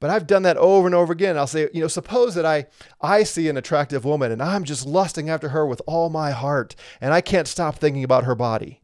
but 0.00 0.10
I've 0.10 0.26
done 0.26 0.42
that 0.42 0.56
over 0.56 0.86
and 0.86 0.94
over 0.94 1.12
again. 1.12 1.38
I'll 1.38 1.46
say, 1.46 1.68
you 1.72 1.80
know, 1.80 1.88
suppose 1.88 2.34
that 2.34 2.46
I 2.46 2.66
I 3.00 3.22
see 3.22 3.48
an 3.48 3.56
attractive 3.56 4.04
woman 4.04 4.32
and 4.32 4.42
I'm 4.42 4.64
just 4.64 4.86
lusting 4.86 5.30
after 5.30 5.50
her 5.50 5.66
with 5.66 5.80
all 5.86 6.10
my 6.10 6.30
heart 6.30 6.76
and 7.00 7.14
I 7.14 7.20
can't 7.20 7.48
stop 7.48 7.76
thinking 7.76 8.04
about 8.04 8.24
her 8.24 8.34
body. 8.34 8.82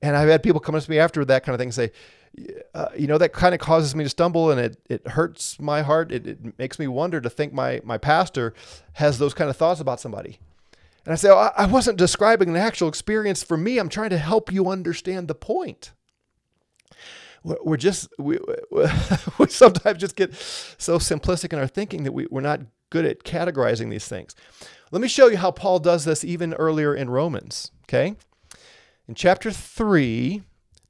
And 0.00 0.16
I've 0.16 0.28
had 0.28 0.42
people 0.42 0.60
come 0.60 0.74
up 0.74 0.82
to 0.82 0.90
me 0.90 0.98
after 0.98 1.24
that 1.24 1.44
kind 1.44 1.54
of 1.54 1.58
thing 1.58 1.68
and 1.68 1.74
say, 1.74 1.92
uh, 2.74 2.88
you 2.96 3.08
know, 3.08 3.18
that 3.18 3.32
kind 3.32 3.54
of 3.54 3.60
causes 3.60 3.96
me 3.96 4.04
to 4.04 4.10
stumble 4.10 4.50
and 4.50 4.60
it, 4.60 4.78
it 4.88 5.08
hurts 5.08 5.58
my 5.60 5.82
heart. 5.82 6.12
It, 6.12 6.26
it 6.26 6.58
makes 6.58 6.78
me 6.78 6.86
wonder 6.86 7.20
to 7.20 7.28
think 7.30 7.52
my, 7.52 7.80
my 7.82 7.98
pastor 7.98 8.54
has 8.92 9.18
those 9.18 9.34
kind 9.34 9.50
of 9.50 9.56
thoughts 9.56 9.80
about 9.80 10.00
somebody. 10.00 10.38
And 11.04 11.12
I 11.12 11.16
say, 11.16 11.30
oh, 11.30 11.50
I 11.56 11.66
wasn't 11.66 11.98
describing 11.98 12.50
an 12.50 12.56
actual 12.56 12.88
experience 12.88 13.42
for 13.42 13.56
me. 13.56 13.78
I'm 13.78 13.88
trying 13.88 14.10
to 14.10 14.18
help 14.18 14.52
you 14.52 14.68
understand 14.68 15.26
the 15.26 15.34
point 15.34 15.92
we're 17.42 17.76
just 17.76 18.08
we, 18.18 18.38
we 19.38 19.46
sometimes 19.48 19.98
just 19.98 20.16
get 20.16 20.34
so 20.34 20.98
simplistic 20.98 21.52
in 21.52 21.58
our 21.58 21.66
thinking 21.66 22.04
that 22.04 22.12
we, 22.12 22.26
we're 22.30 22.40
not 22.40 22.60
good 22.90 23.04
at 23.04 23.24
categorizing 23.24 23.90
these 23.90 24.08
things. 24.08 24.34
Let 24.90 25.02
me 25.02 25.08
show 25.08 25.28
you 25.28 25.36
how 25.36 25.50
paul 25.50 25.78
does 25.78 26.04
this 26.04 26.24
even 26.24 26.54
earlier 26.54 26.94
in 26.94 27.10
romans 27.10 27.72
okay? 27.84 28.16
In 29.06 29.14
chapter 29.14 29.50
3 29.50 30.42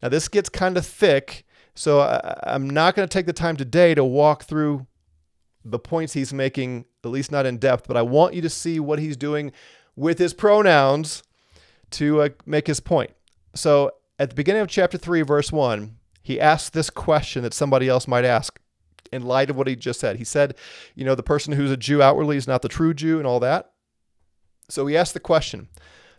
now 0.03 0.09
this 0.09 0.29
gets 0.29 0.49
kind 0.49 0.77
of 0.77 0.87
thick 0.87 1.45
so 1.75 2.01
I, 2.01 2.41
i'm 2.45 2.69
not 2.69 2.95
going 2.95 3.09
to 3.09 3.13
take 3.13 3.27
the 3.27 3.33
time 3.33 3.57
today 3.57 3.95
to 3.95 4.05
walk 4.05 4.45
through 4.45 4.87
the 5.65 5.79
points 5.79 6.13
he's 6.13 6.33
making 6.33 6.85
at 7.05 7.11
least 7.11 7.31
not 7.31 7.47
in 7.47 7.59
depth 7.59 7.87
but 7.87 7.97
i 7.97 8.03
want 8.03 8.35
you 8.35 8.43
to 8.43 8.51
see 8.51 8.81
what 8.81 8.99
he's 8.99 9.17
doing 9.17 9.53
with 9.99 10.19
his 10.19 10.33
pronouns 10.33 11.25
to 11.91 12.23
uh, 12.23 12.29
make 12.47 12.67
his 12.67 12.81
point. 12.81 13.11
So 13.55 13.93
at 14.19 14.31
the 14.31 14.37
beginning 14.37 14.63
of 14.63 14.69
chapter 14.69 14.97
3 14.97 15.23
verse 15.23 15.53
1 15.53 15.97
he 16.29 16.39
asked 16.39 16.75
this 16.75 16.91
question 16.91 17.43
that 17.43 17.55
somebody 17.55 17.89
else 17.89 18.07
might 18.07 18.27
ask 18.27 18.61
in 19.11 19.25
light 19.25 19.49
of 19.49 19.57
what 19.57 19.67
he 19.67 19.75
just 19.75 19.99
said. 19.99 20.17
He 20.17 20.25
said, 20.25 20.55
you 20.95 21.03
know, 21.03 21.15
the 21.15 21.23
person 21.23 21.55
who's 21.55 21.71
a 21.71 21.77
Jew 21.79 22.03
outwardly 22.03 22.37
is 22.37 22.47
not 22.47 22.61
the 22.61 22.69
true 22.69 22.93
Jew 22.93 23.17
and 23.17 23.27
all 23.27 23.41
that. 23.41 23.71
So 24.69 24.87
he 24.87 24.95
asked 24.95 25.15
the 25.15 25.21
question 25.21 25.69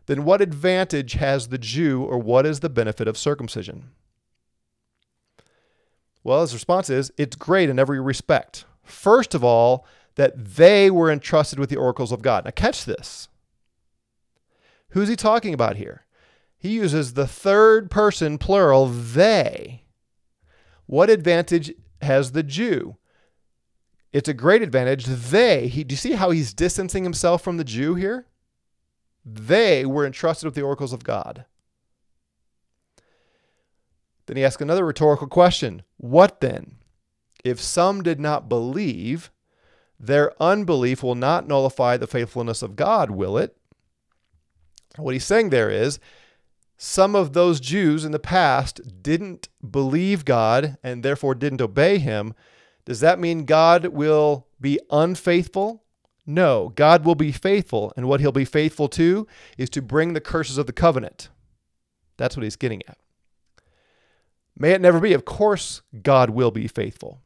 then 0.07 0.25
what 0.25 0.41
advantage 0.41 1.13
has 1.13 1.49
the 1.49 1.59
Jew 1.59 2.01
or 2.01 2.17
what 2.17 2.47
is 2.47 2.61
the 2.61 2.69
benefit 2.71 3.07
of 3.07 3.19
circumcision? 3.19 3.91
Well, 6.23 6.41
his 6.41 6.55
response 6.55 6.89
is 6.89 7.11
it's 7.15 7.35
great 7.35 7.69
in 7.69 7.77
every 7.77 8.01
respect. 8.01 8.65
First 8.83 9.35
of 9.35 9.43
all, 9.43 9.85
that 10.15 10.55
they 10.55 10.89
were 10.89 11.11
entrusted 11.11 11.59
with 11.59 11.69
the 11.69 11.77
oracles 11.77 12.11
of 12.11 12.23
God. 12.23 12.45
Now, 12.45 12.51
catch 12.51 12.83
this. 12.83 13.27
Who's 14.89 15.07
he 15.07 15.15
talking 15.15 15.53
about 15.53 15.75
here? 15.75 16.07
He 16.57 16.69
uses 16.69 17.13
the 17.13 17.27
third 17.27 17.91
person 17.91 18.39
plural, 18.39 18.87
they. 18.87 19.83
What 20.89 21.11
advantage 21.11 21.71
has 22.01 22.31
the 22.31 22.41
Jew? 22.41 22.97
It's 24.11 24.27
a 24.27 24.33
great 24.33 24.63
advantage. 24.63 25.05
They, 25.05 25.67
he, 25.67 25.83
do 25.83 25.93
you 25.93 25.97
see 25.97 26.13
how 26.13 26.31
he's 26.31 26.51
distancing 26.51 27.03
himself 27.03 27.43
from 27.43 27.57
the 27.57 27.63
Jew 27.63 27.93
here? 27.93 28.25
They 29.23 29.85
were 29.85 30.03
entrusted 30.03 30.47
with 30.47 30.55
the 30.55 30.63
oracles 30.63 30.91
of 30.91 31.03
God. 31.03 31.45
Then 34.25 34.37
he 34.37 34.43
asks 34.43 34.63
another 34.63 34.83
rhetorical 34.83 35.27
question 35.27 35.83
What 35.97 36.41
then? 36.41 36.77
If 37.43 37.61
some 37.61 38.01
did 38.01 38.19
not 38.19 38.49
believe, 38.49 39.29
their 39.99 40.33
unbelief 40.41 41.03
will 41.03 41.13
not 41.13 41.47
nullify 41.47 41.97
the 41.97 42.07
faithfulness 42.07 42.63
of 42.63 42.75
God, 42.75 43.11
will 43.11 43.37
it? 43.37 43.55
What 44.97 45.13
he's 45.13 45.23
saying 45.23 45.51
there 45.51 45.69
is 45.69 45.99
some 46.81 47.13
of 47.13 47.33
those 47.33 47.59
Jews 47.59 48.05
in 48.05 48.13
the 48.13 48.19
past 48.19 49.03
didn't 49.03 49.49
believe 49.69 50.23
God 50.23 50.77
and 50.81 51.03
therefore 51.03 51.35
didn't 51.35 51.61
obey 51.61 51.97
him, 51.97 52.33
does 52.85 53.01
that 53.01 53.19
mean 53.19 53.43
God 53.43 53.87
will 53.87 54.47
be 54.61 54.79
unfaithful? 54.89 55.83
No, 56.25 56.71
God 56.73 57.03
will 57.03 57.15
be 57.15 57.33
faithful. 57.33 57.91
And 57.97 58.07
what 58.07 58.21
he'll 58.21 58.31
be 58.31 58.45
faithful 58.45 58.87
to 58.89 59.27
is 59.57 59.69
to 59.71 59.81
bring 59.81 60.13
the 60.13 60.21
curses 60.21 60.57
of 60.57 60.67
the 60.67 60.73
covenant. 60.73 61.27
That's 62.15 62.37
what 62.37 62.45
he's 62.45 62.55
getting 62.55 62.81
at. 62.87 62.97
May 64.57 64.71
it 64.71 64.79
never 64.79 65.01
be. 65.01 65.11
Of 65.11 65.25
course, 65.25 65.81
God 66.01 66.29
will 66.29 66.51
be 66.51 66.69
faithful. 66.69 67.19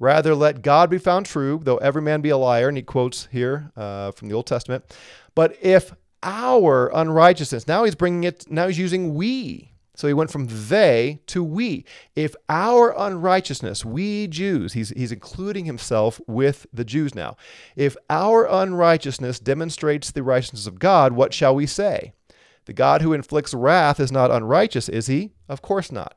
Rather, 0.00 0.34
let 0.34 0.62
God 0.62 0.90
be 0.90 0.98
found 0.98 1.26
true, 1.26 1.60
though 1.62 1.76
every 1.76 2.02
man 2.02 2.22
be 2.22 2.30
a 2.30 2.36
liar. 2.36 2.66
And 2.66 2.76
he 2.76 2.82
quotes 2.82 3.28
here 3.30 3.70
uh, 3.76 4.10
from 4.10 4.28
the 4.28 4.34
Old 4.34 4.48
Testament. 4.48 4.84
But 5.36 5.56
if 5.62 5.92
our 6.24 6.90
unrighteousness. 6.94 7.68
Now 7.68 7.84
he's 7.84 7.94
bringing 7.94 8.24
it, 8.24 8.50
now 8.50 8.66
he's 8.66 8.78
using 8.78 9.14
we. 9.14 9.70
So 9.96 10.08
he 10.08 10.14
went 10.14 10.32
from 10.32 10.48
they 10.48 11.20
to 11.26 11.44
we. 11.44 11.84
If 12.16 12.34
our 12.48 12.92
unrighteousness, 12.98 13.84
we 13.84 14.26
Jews, 14.26 14.72
he's, 14.72 14.88
he's 14.90 15.12
including 15.12 15.66
himself 15.66 16.20
with 16.26 16.66
the 16.72 16.84
Jews 16.84 17.14
now. 17.14 17.36
If 17.76 17.96
our 18.10 18.44
unrighteousness 18.50 19.38
demonstrates 19.38 20.10
the 20.10 20.24
righteousness 20.24 20.66
of 20.66 20.80
God, 20.80 21.12
what 21.12 21.32
shall 21.32 21.54
we 21.54 21.66
say? 21.66 22.12
The 22.64 22.72
God 22.72 23.02
who 23.02 23.12
inflicts 23.12 23.54
wrath 23.54 24.00
is 24.00 24.10
not 24.10 24.32
unrighteous, 24.32 24.88
is 24.88 25.06
he? 25.06 25.30
Of 25.48 25.62
course 25.62 25.92
not. 25.92 26.16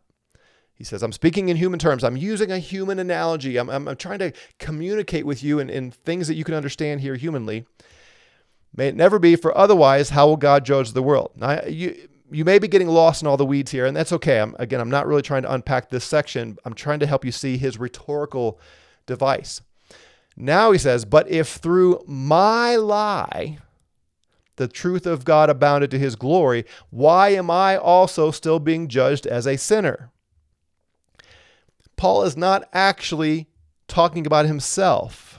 He 0.73 0.83
says, 0.83 1.03
I'm 1.03 1.11
speaking 1.11 1.49
in 1.49 1.57
human 1.57 1.79
terms. 1.79 2.03
I'm 2.03 2.17
using 2.17 2.51
a 2.51 2.59
human 2.59 2.99
analogy. 2.99 3.57
I'm, 3.57 3.69
I'm, 3.69 3.87
I'm 3.87 3.95
trying 3.95 4.19
to 4.19 4.31
communicate 4.59 5.25
with 5.25 5.43
you 5.43 5.59
in, 5.59 5.69
in 5.69 5.91
things 5.91 6.27
that 6.27 6.35
you 6.35 6.43
can 6.43 6.53
understand 6.53 7.01
here 7.01 7.15
humanly. 7.15 7.65
May 8.75 8.88
it 8.88 8.95
never 8.95 9.17
be, 9.19 9.36
for 9.36 9.58
otherwise, 9.58 10.10
how 10.10 10.27
will 10.27 10.38
God 10.38 10.65
judge 10.65 10.91
the 10.91 11.01
world? 11.01 11.32
Now, 11.36 11.63
you, 11.65 12.08
you 12.32 12.45
may 12.45 12.60
be 12.60 12.67
getting 12.67 12.88
lost 12.88 13.21
in 13.21 13.27
all 13.27 13.38
the 13.38 13.45
weeds 13.45 13.71
here, 13.71 13.86
and 13.86 13.95
that's 13.95 14.12
okay. 14.13 14.39
I'm, 14.39 14.56
again, 14.60 14.80
I'm 14.80 14.89
not 14.89 15.08
really 15.08 15.21
trying 15.21 15.43
to 15.43 15.53
unpack 15.53 15.89
this 15.89 16.03
section. 16.03 16.58
I'm 16.65 16.73
trying 16.73 16.99
to 16.99 17.08
help 17.08 17.25
you 17.25 17.32
see 17.32 17.58
his 17.58 17.80
rhetorical 17.80 18.60
device. 19.06 19.62
Now 20.36 20.71
he 20.71 20.77
says, 20.77 21.06
But 21.06 21.30
if 21.30 21.47
through 21.47 22.03
my 22.06 22.75
lie 22.75 23.58
the 24.58 24.67
truth 24.67 25.06
of 25.06 25.25
God 25.25 25.49
abounded 25.49 25.91
to 25.91 25.99
his 25.99 26.15
glory, 26.15 26.65
why 26.89 27.30
am 27.30 27.49
I 27.49 27.77
also 27.77 28.32
still 28.32 28.60
being 28.60 28.88
judged 28.88 29.25
as 29.25 29.47
a 29.47 29.58
sinner? 29.58 30.12
Paul 31.95 32.23
is 32.23 32.38
not 32.38 32.67
actually 32.73 33.47
talking 33.88 34.27
about 34.27 34.45
himself 34.45 35.37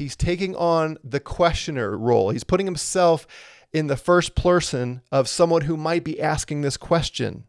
he's 0.00 0.16
taking 0.16 0.56
on 0.56 0.96
the 1.04 1.20
questioner 1.20 1.96
role. 1.96 2.30
He's 2.30 2.42
putting 2.42 2.66
himself 2.66 3.26
in 3.70 3.86
the 3.86 3.98
first 3.98 4.34
person 4.34 5.02
of 5.12 5.28
someone 5.28 5.62
who 5.62 5.76
might 5.76 6.04
be 6.04 6.20
asking 6.20 6.62
this 6.62 6.78
question. 6.78 7.44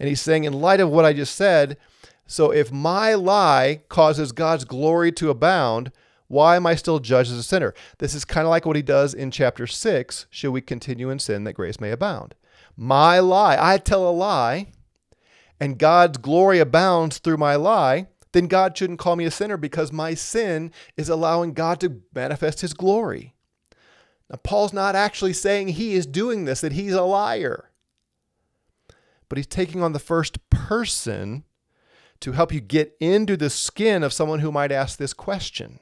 And 0.00 0.08
he's 0.08 0.20
saying, 0.20 0.42
in 0.42 0.52
light 0.52 0.80
of 0.80 0.90
what 0.90 1.04
I 1.04 1.12
just 1.12 1.36
said, 1.36 1.78
so 2.26 2.50
if 2.50 2.72
my 2.72 3.14
lie 3.14 3.82
causes 3.88 4.32
God's 4.32 4.64
glory 4.64 5.12
to 5.12 5.30
abound, 5.30 5.92
why 6.26 6.56
am 6.56 6.66
I 6.66 6.74
still 6.74 6.98
judged 6.98 7.30
as 7.30 7.38
a 7.38 7.42
sinner? 7.44 7.72
This 7.98 8.12
is 8.12 8.24
kind 8.24 8.44
of 8.44 8.50
like 8.50 8.66
what 8.66 8.74
he 8.74 8.82
does 8.82 9.14
in 9.14 9.30
chapter 9.30 9.68
6 9.68 10.26
Should 10.28 10.50
we 10.50 10.60
continue 10.60 11.08
in 11.08 11.20
sin 11.20 11.44
that 11.44 11.52
grace 11.52 11.80
may 11.80 11.92
abound? 11.92 12.34
My 12.76 13.20
lie, 13.20 13.56
I 13.60 13.78
tell 13.78 14.08
a 14.08 14.10
lie, 14.10 14.72
and 15.60 15.78
God's 15.78 16.18
glory 16.18 16.58
abounds 16.58 17.18
through 17.18 17.36
my 17.36 17.54
lie, 17.54 18.08
then 18.36 18.48
God 18.48 18.76
shouldn't 18.76 18.98
call 18.98 19.16
me 19.16 19.24
a 19.24 19.30
sinner 19.30 19.56
because 19.56 19.92
my 19.92 20.12
sin 20.12 20.70
is 20.94 21.08
allowing 21.08 21.54
God 21.54 21.80
to 21.80 22.02
manifest 22.14 22.60
his 22.60 22.74
glory. 22.74 23.34
Now, 24.28 24.36
Paul's 24.42 24.74
not 24.74 24.94
actually 24.94 25.32
saying 25.32 25.68
he 25.68 25.94
is 25.94 26.04
doing 26.04 26.44
this, 26.44 26.60
that 26.60 26.72
he's 26.72 26.92
a 26.92 27.02
liar, 27.02 27.70
but 29.30 29.38
he's 29.38 29.46
taking 29.46 29.82
on 29.82 29.94
the 29.94 29.98
first 29.98 30.50
person 30.50 31.44
to 32.20 32.32
help 32.32 32.52
you 32.52 32.60
get 32.60 32.94
into 33.00 33.38
the 33.38 33.48
skin 33.48 34.02
of 34.02 34.12
someone 34.12 34.40
who 34.40 34.52
might 34.52 34.72
ask 34.72 34.98
this 34.98 35.14
question. 35.14 35.78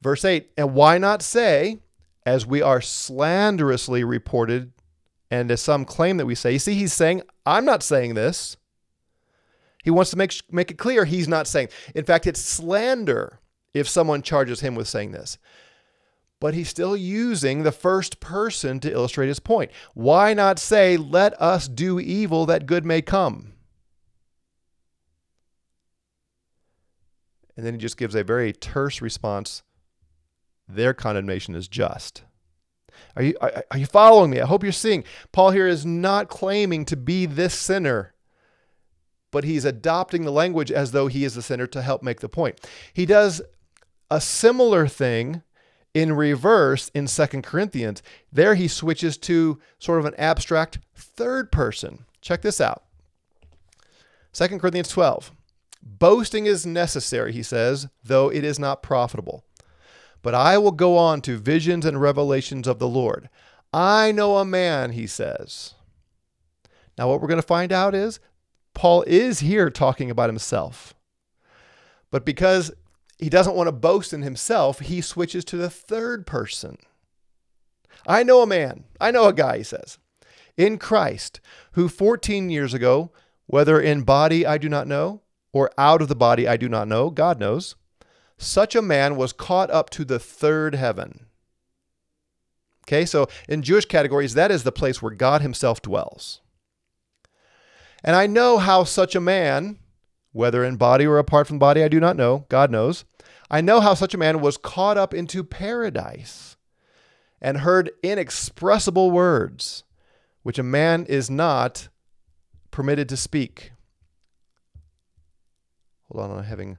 Verse 0.00 0.24
8, 0.24 0.50
and 0.56 0.74
why 0.74 0.98
not 0.98 1.22
say, 1.22 1.78
as 2.26 2.44
we 2.44 2.60
are 2.60 2.80
slanderously 2.80 4.02
reported, 4.02 4.72
and 5.30 5.52
as 5.52 5.60
some 5.60 5.84
claim 5.84 6.16
that 6.16 6.26
we 6.26 6.34
say, 6.34 6.54
you 6.54 6.58
see, 6.58 6.74
he's 6.74 6.92
saying, 6.92 7.22
I'm 7.46 7.64
not 7.64 7.84
saying 7.84 8.14
this. 8.14 8.56
He 9.82 9.90
wants 9.90 10.10
to 10.10 10.16
make, 10.16 10.32
make 10.50 10.70
it 10.70 10.78
clear 10.78 11.04
he's 11.04 11.28
not 11.28 11.46
saying. 11.46 11.68
In 11.94 12.04
fact, 12.04 12.26
it's 12.26 12.40
slander 12.40 13.40
if 13.74 13.88
someone 13.88 14.22
charges 14.22 14.60
him 14.60 14.74
with 14.74 14.88
saying 14.88 15.12
this. 15.12 15.38
But 16.40 16.54
he's 16.54 16.68
still 16.68 16.96
using 16.96 17.62
the 17.62 17.72
first 17.72 18.20
person 18.20 18.80
to 18.80 18.92
illustrate 18.92 19.28
his 19.28 19.40
point. 19.40 19.70
Why 19.94 20.34
not 20.34 20.58
say, 20.58 20.96
let 20.96 21.40
us 21.40 21.68
do 21.68 22.00
evil 22.00 22.46
that 22.46 22.66
good 22.66 22.84
may 22.84 23.02
come? 23.02 23.52
And 27.56 27.66
then 27.66 27.74
he 27.74 27.78
just 27.78 27.96
gives 27.96 28.14
a 28.14 28.24
very 28.24 28.52
terse 28.52 29.00
response 29.00 29.62
their 30.68 30.94
condemnation 30.94 31.54
is 31.54 31.68
just. 31.68 32.22
Are 33.16 33.22
you, 33.22 33.34
are, 33.40 33.64
are 33.70 33.78
you 33.78 33.86
following 33.86 34.30
me? 34.30 34.40
I 34.40 34.46
hope 34.46 34.62
you're 34.62 34.72
seeing. 34.72 35.04
Paul 35.32 35.50
here 35.50 35.66
is 35.66 35.84
not 35.84 36.28
claiming 36.28 36.84
to 36.86 36.96
be 36.96 37.26
this 37.26 37.54
sinner, 37.54 38.11
but 39.32 39.42
he's 39.42 39.64
adopting 39.64 40.24
the 40.24 40.30
language 40.30 40.70
as 40.70 40.92
though 40.92 41.08
he 41.08 41.24
is 41.24 41.34
the 41.34 41.42
sinner 41.42 41.66
to 41.66 41.82
help 41.82 42.04
make 42.04 42.20
the 42.20 42.28
point. 42.28 42.60
He 42.92 43.04
does 43.04 43.42
a 44.08 44.20
similar 44.20 44.86
thing 44.86 45.42
in 45.94 46.12
reverse 46.12 46.90
in 46.94 47.08
Second 47.08 47.42
Corinthians. 47.42 48.02
There 48.30 48.54
he 48.54 48.68
switches 48.68 49.16
to 49.18 49.58
sort 49.78 49.98
of 49.98 50.04
an 50.04 50.14
abstract 50.16 50.78
third 50.94 51.50
person. 51.50 52.04
Check 52.20 52.42
this 52.42 52.60
out. 52.60 52.84
Second 54.32 54.60
Corinthians 54.60 54.88
12. 54.88 55.32
Boasting 55.82 56.46
is 56.46 56.64
necessary, 56.64 57.32
he 57.32 57.42
says, 57.42 57.88
though 58.04 58.30
it 58.30 58.44
is 58.44 58.58
not 58.58 58.82
profitable. 58.82 59.44
But 60.22 60.34
I 60.34 60.56
will 60.56 60.72
go 60.72 60.96
on 60.96 61.20
to 61.22 61.36
visions 61.36 61.84
and 61.84 62.00
revelations 62.00 62.68
of 62.68 62.78
the 62.78 62.88
Lord. 62.88 63.28
I 63.72 64.12
know 64.12 64.36
a 64.36 64.44
man, 64.44 64.92
he 64.92 65.06
says. 65.06 65.74
Now, 66.96 67.08
what 67.08 67.20
we're 67.20 67.28
going 67.28 67.40
to 67.40 67.46
find 67.46 67.72
out 67.72 67.94
is 67.94 68.20
Paul 68.74 69.02
is 69.06 69.40
here 69.40 69.70
talking 69.70 70.10
about 70.10 70.28
himself. 70.28 70.94
But 72.10 72.24
because 72.24 72.72
he 73.18 73.28
doesn't 73.28 73.54
want 73.54 73.68
to 73.68 73.72
boast 73.72 74.12
in 74.12 74.22
himself, 74.22 74.80
he 74.80 75.00
switches 75.00 75.44
to 75.46 75.56
the 75.56 75.70
third 75.70 76.26
person. 76.26 76.76
I 78.06 78.22
know 78.22 78.42
a 78.42 78.46
man, 78.46 78.84
I 79.00 79.10
know 79.10 79.26
a 79.26 79.32
guy, 79.32 79.58
he 79.58 79.62
says, 79.62 79.98
in 80.56 80.78
Christ, 80.78 81.40
who 81.72 81.88
14 81.88 82.50
years 82.50 82.74
ago, 82.74 83.12
whether 83.46 83.80
in 83.80 84.02
body 84.02 84.44
I 84.46 84.58
do 84.58 84.68
not 84.68 84.86
know, 84.86 85.22
or 85.52 85.70
out 85.78 86.02
of 86.02 86.08
the 86.08 86.16
body 86.16 86.48
I 86.48 86.56
do 86.56 86.68
not 86.68 86.88
know, 86.88 87.10
God 87.10 87.38
knows, 87.38 87.76
such 88.38 88.74
a 88.74 88.82
man 88.82 89.16
was 89.16 89.32
caught 89.32 89.70
up 89.70 89.88
to 89.90 90.04
the 90.04 90.18
third 90.18 90.74
heaven. 90.74 91.26
Okay, 92.84 93.04
so 93.06 93.28
in 93.48 93.62
Jewish 93.62 93.84
categories, 93.84 94.34
that 94.34 94.50
is 94.50 94.64
the 94.64 94.72
place 94.72 95.00
where 95.00 95.14
God 95.14 95.40
Himself 95.40 95.80
dwells. 95.80 96.41
And 98.04 98.16
I 98.16 98.26
know 98.26 98.58
how 98.58 98.84
such 98.84 99.14
a 99.14 99.20
man, 99.20 99.78
whether 100.32 100.64
in 100.64 100.76
body 100.76 101.06
or 101.06 101.18
apart 101.18 101.46
from 101.46 101.58
body, 101.58 101.82
I 101.82 101.88
do 101.88 102.00
not 102.00 102.16
know, 102.16 102.46
God 102.48 102.70
knows. 102.70 103.04
I 103.50 103.60
know 103.60 103.80
how 103.80 103.94
such 103.94 104.14
a 104.14 104.18
man 104.18 104.40
was 104.40 104.56
caught 104.56 104.96
up 104.96 105.12
into 105.12 105.44
paradise 105.44 106.56
and 107.40 107.58
heard 107.58 107.90
inexpressible 108.02 109.10
words, 109.10 109.84
which 110.42 110.58
a 110.58 110.62
man 110.62 111.04
is 111.06 111.28
not 111.28 111.88
permitted 112.70 113.08
to 113.10 113.16
speak. 113.16 113.72
Hold 116.10 116.30
on, 116.30 116.38
I'm 116.38 116.44
having 116.44 116.78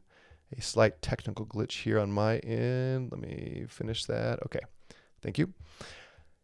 a 0.57 0.61
slight 0.61 1.01
technical 1.01 1.45
glitch 1.45 1.83
here 1.83 1.99
on 1.99 2.11
my 2.11 2.37
end. 2.39 3.11
Let 3.11 3.21
me 3.21 3.65
finish 3.67 4.05
that. 4.05 4.39
Okay. 4.45 4.59
Thank 5.21 5.37
you. 5.37 5.53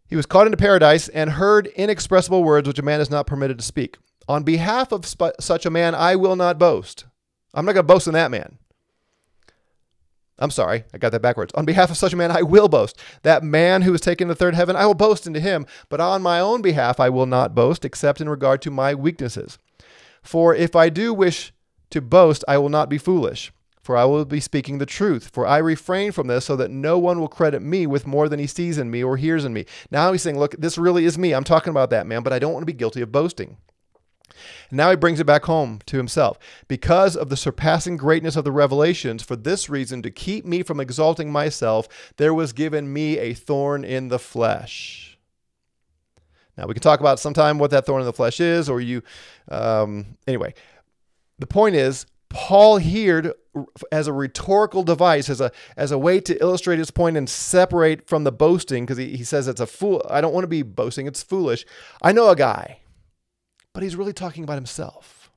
He 0.07 0.15
was 0.15 0.25
caught 0.25 0.47
into 0.47 0.57
paradise 0.57 1.07
and 1.09 1.31
heard 1.31 1.67
inexpressible 1.67 2.43
words 2.43 2.67
which 2.67 2.79
a 2.79 2.83
man 2.83 3.01
is 3.01 3.11
not 3.11 3.27
permitted 3.27 3.59
to 3.59 3.63
speak. 3.63 3.97
On 4.29 4.43
behalf 4.43 4.93
of 4.93 5.05
sp- 5.09 5.35
such 5.41 5.65
a 5.65 5.69
man, 5.69 5.95
I 5.95 6.15
will 6.15 6.37
not 6.37 6.57
boast. 6.57 7.05
I'm 7.53 7.65
not 7.65 7.73
going 7.73 7.83
to 7.83 7.93
boast 7.93 8.07
in 8.07 8.13
that 8.13 8.31
man. 8.31 8.59
I'm 10.37 10.51
sorry, 10.51 10.85
I 10.93 10.97
got 10.97 11.11
that 11.11 11.21
backwards. 11.21 11.51
On 11.55 11.65
behalf 11.65 11.91
of 11.91 11.97
such 11.97 12.13
a 12.13 12.15
man, 12.15 12.31
I 12.31 12.43
will 12.43 12.69
boast. 12.69 12.97
That 13.23 13.43
man 13.43 13.81
who 13.81 13.91
was 13.91 13.99
taken 13.99 14.29
to 14.29 14.35
third 14.35 14.55
heaven, 14.55 14.77
I 14.77 14.85
will 14.85 14.93
boast 14.93 15.27
into 15.27 15.41
him. 15.41 15.65
But 15.89 15.99
on 15.99 16.21
my 16.21 16.39
own 16.39 16.61
behalf, 16.61 16.99
I 16.99 17.09
will 17.09 17.25
not 17.25 17.53
boast, 17.55 17.83
except 17.83 18.21
in 18.21 18.29
regard 18.29 18.61
to 18.61 18.71
my 18.71 18.93
weaknesses. 18.93 19.57
For 20.21 20.55
if 20.55 20.75
I 20.77 20.87
do 20.87 21.13
wish 21.13 21.51
to 21.89 21.99
boast, 21.99 22.45
I 22.47 22.57
will 22.57 22.69
not 22.69 22.87
be 22.87 22.97
foolish 22.97 23.51
for 23.81 23.97
I 23.97 24.05
will 24.05 24.23
be 24.23 24.39
speaking 24.39 24.77
the 24.77 24.85
truth. 24.85 25.29
For 25.33 25.47
I 25.47 25.57
refrain 25.57 26.11
from 26.11 26.27
this 26.27 26.45
so 26.45 26.55
that 26.57 26.69
no 26.69 26.99
one 26.99 27.19
will 27.19 27.27
credit 27.27 27.63
me 27.63 27.87
with 27.87 28.05
more 28.05 28.29
than 28.29 28.37
he 28.37 28.45
sees 28.45 28.77
in 28.77 28.91
me 28.91 29.03
or 29.03 29.17
hears 29.17 29.45
in 29.45 29.51
me. 29.51 29.65
Now 29.89 30.11
he's 30.11 30.21
saying, 30.21 30.37
Look, 30.37 30.55
this 30.59 30.77
really 30.77 31.05
is 31.05 31.17
me. 31.17 31.33
I'm 31.33 31.43
talking 31.43 31.71
about 31.71 31.89
that 31.89 32.05
man, 32.05 32.21
but 32.21 32.31
I 32.31 32.37
don't 32.37 32.53
want 32.53 32.61
to 32.61 32.71
be 32.71 32.77
guilty 32.77 33.01
of 33.01 33.11
boasting. 33.11 33.57
And 34.69 34.78
now 34.78 34.89
he 34.89 34.95
brings 34.95 35.19
it 35.19 35.25
back 35.25 35.45
home 35.45 35.80
to 35.86 35.97
himself. 35.97 36.38
Because 36.67 37.15
of 37.15 37.30
the 37.30 37.38
surpassing 37.38 37.97
greatness 37.97 38.36
of 38.36 38.43
the 38.43 38.52
revelations, 38.52 39.23
for 39.23 39.36
this 39.36 39.69
reason, 39.69 40.02
to 40.02 40.12
keep 40.12 40.45
me 40.45 40.63
from 40.63 40.80
exalting 40.80 41.32
myself, 41.32 41.88
there 42.17 42.34
was 42.34 42.54
given 42.54 42.91
me 42.91 43.17
a 43.17 43.34
thorn 43.34 43.84
in 43.84 44.10
the 44.10 44.19
flesh. 44.19 45.17
Now 46.58 46.67
we 46.67 46.73
can 46.73 46.84
talk 46.84 46.99
about 46.99 47.19
sometime 47.19 47.58
what 47.58 47.71
that 47.71 47.86
thorn 47.86 48.02
in 48.02 48.06
the 48.06 48.13
flesh 48.13 48.39
is, 48.39 48.69
or 48.69 48.82
you, 48.82 49.02
um, 49.49 50.17
anyway. 50.28 50.54
The 51.39 51.47
point 51.47 51.75
is, 51.75 52.06
Paul 52.28 52.78
here 52.78 53.34
as 53.91 54.08
a 54.08 54.13
rhetorical 54.13 54.84
device, 54.84 55.30
as 55.30 55.41
a 55.41 55.52
as 55.75 55.91
a 55.91 55.97
way 55.97 56.19
to 56.19 56.39
illustrate 56.39 56.78
his 56.78 56.91
point 56.91 57.17
and 57.17 57.28
separate 57.30 58.08
from 58.08 58.23
the 58.23 58.32
boasting, 58.32 58.86
because 58.86 58.97
he, 58.97 59.17
he 59.17 59.23
says 59.23 59.47
it's 59.47 59.62
a 59.62 59.65
fool. 59.65 60.06
I 60.10 60.21
don't 60.21 60.34
want 60.34 60.43
to 60.43 60.49
be 60.49 60.62
boasting, 60.62 61.08
it's 61.08 61.23
foolish. 61.23 61.65
I 62.02 62.12
know 62.12 62.30
a 62.30 62.36
guy, 62.36 62.82
but 63.73 63.84
he's 63.84 63.95
really 63.95 64.13
talking 64.13 64.43
about 64.43 64.55
himself. 64.55 65.32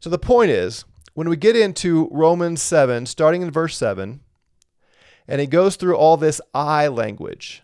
So 0.00 0.10
the 0.10 0.18
point 0.18 0.50
is, 0.50 0.84
when 1.14 1.28
we 1.28 1.36
get 1.36 1.56
into 1.56 2.08
Romans 2.12 2.60
7, 2.62 3.06
starting 3.06 3.42
in 3.42 3.50
verse 3.50 3.76
7, 3.76 4.20
and 5.28 5.40
he 5.40 5.46
goes 5.46 5.76
through 5.76 5.96
all 5.96 6.16
this 6.16 6.40
I 6.54 6.88
language. 6.88 7.62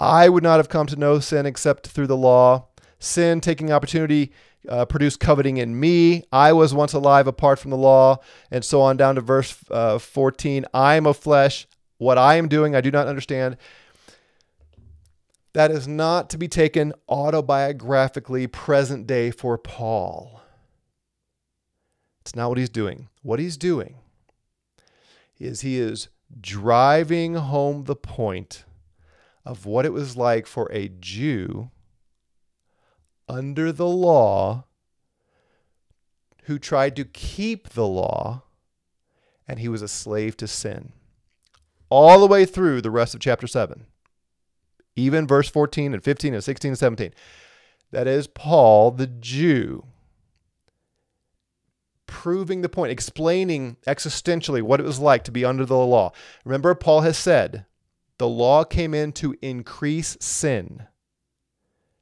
I 0.00 0.28
would 0.28 0.42
not 0.42 0.56
have 0.56 0.68
come 0.68 0.86
to 0.88 0.96
know 0.96 1.20
sin 1.20 1.46
except 1.46 1.86
through 1.86 2.08
the 2.08 2.16
law. 2.16 2.68
Sin 2.98 3.40
taking 3.40 3.70
opportunity 3.70 4.32
uh, 4.68 4.84
produced 4.86 5.20
coveting 5.20 5.58
in 5.58 5.78
me. 5.78 6.24
I 6.32 6.52
was 6.52 6.74
once 6.74 6.92
alive 6.92 7.26
apart 7.26 7.58
from 7.58 7.70
the 7.70 7.76
law, 7.76 8.18
and 8.50 8.64
so 8.64 8.80
on 8.80 8.96
down 8.96 9.16
to 9.16 9.20
verse 9.20 9.56
uh, 9.70 9.98
14. 9.98 10.64
I 10.72 10.96
am 10.96 11.06
of 11.06 11.16
flesh. 11.16 11.66
What 11.98 12.18
I 12.18 12.36
am 12.36 12.48
doing, 12.48 12.74
I 12.74 12.80
do 12.80 12.90
not 12.90 13.06
understand. 13.06 13.56
That 15.54 15.70
is 15.70 15.86
not 15.86 16.30
to 16.30 16.38
be 16.38 16.48
taken 16.48 16.92
autobiographically 17.08 18.50
present 18.50 19.06
day 19.06 19.30
for 19.30 19.56
Paul. 19.56 20.42
It's 22.20 22.34
not 22.34 22.48
what 22.48 22.58
he's 22.58 22.68
doing. 22.68 23.08
What 23.22 23.38
he's 23.38 23.56
doing 23.56 23.96
is 25.38 25.60
he 25.60 25.78
is 25.78 26.08
driving 26.40 27.34
home 27.34 27.84
the 27.84 27.94
point 27.94 28.64
of 29.44 29.64
what 29.64 29.86
it 29.86 29.92
was 29.92 30.16
like 30.16 30.46
for 30.46 30.70
a 30.72 30.88
Jew 30.88 31.70
under 33.28 33.72
the 33.72 33.86
law 33.86 34.64
who 36.44 36.58
tried 36.58 36.96
to 36.96 37.04
keep 37.04 37.70
the 37.70 37.86
law, 37.86 38.42
and 39.46 39.58
he 39.58 39.68
was 39.68 39.82
a 39.82 39.88
slave 39.88 40.36
to 40.38 40.48
sin. 40.48 40.92
All 41.90 42.20
the 42.20 42.26
way 42.26 42.44
through 42.44 42.80
the 42.80 42.90
rest 42.90 43.14
of 43.14 43.20
chapter 43.20 43.46
7, 43.46 43.86
even 44.96 45.26
verse 45.26 45.48
14 45.48 45.94
and 45.94 46.02
15 46.02 46.34
and 46.34 46.44
16 46.44 46.70
and 46.70 46.78
17. 46.78 47.14
That 47.90 48.06
is 48.06 48.26
Paul, 48.26 48.90
the 48.90 49.06
Jew, 49.06 49.84
proving 52.06 52.62
the 52.62 52.68
point, 52.68 52.92
explaining 52.92 53.76
existentially 53.86 54.62
what 54.62 54.80
it 54.80 54.86
was 54.86 54.98
like 54.98 55.24
to 55.24 55.32
be 55.32 55.44
under 55.44 55.64
the 55.64 55.76
law. 55.76 56.12
Remember, 56.44 56.74
Paul 56.74 57.02
has 57.02 57.18
said 57.18 57.66
The 58.18 58.28
law 58.28 58.64
came 58.64 58.94
in 58.94 59.12
to 59.12 59.36
increase 59.42 60.16
sin. 60.20 60.86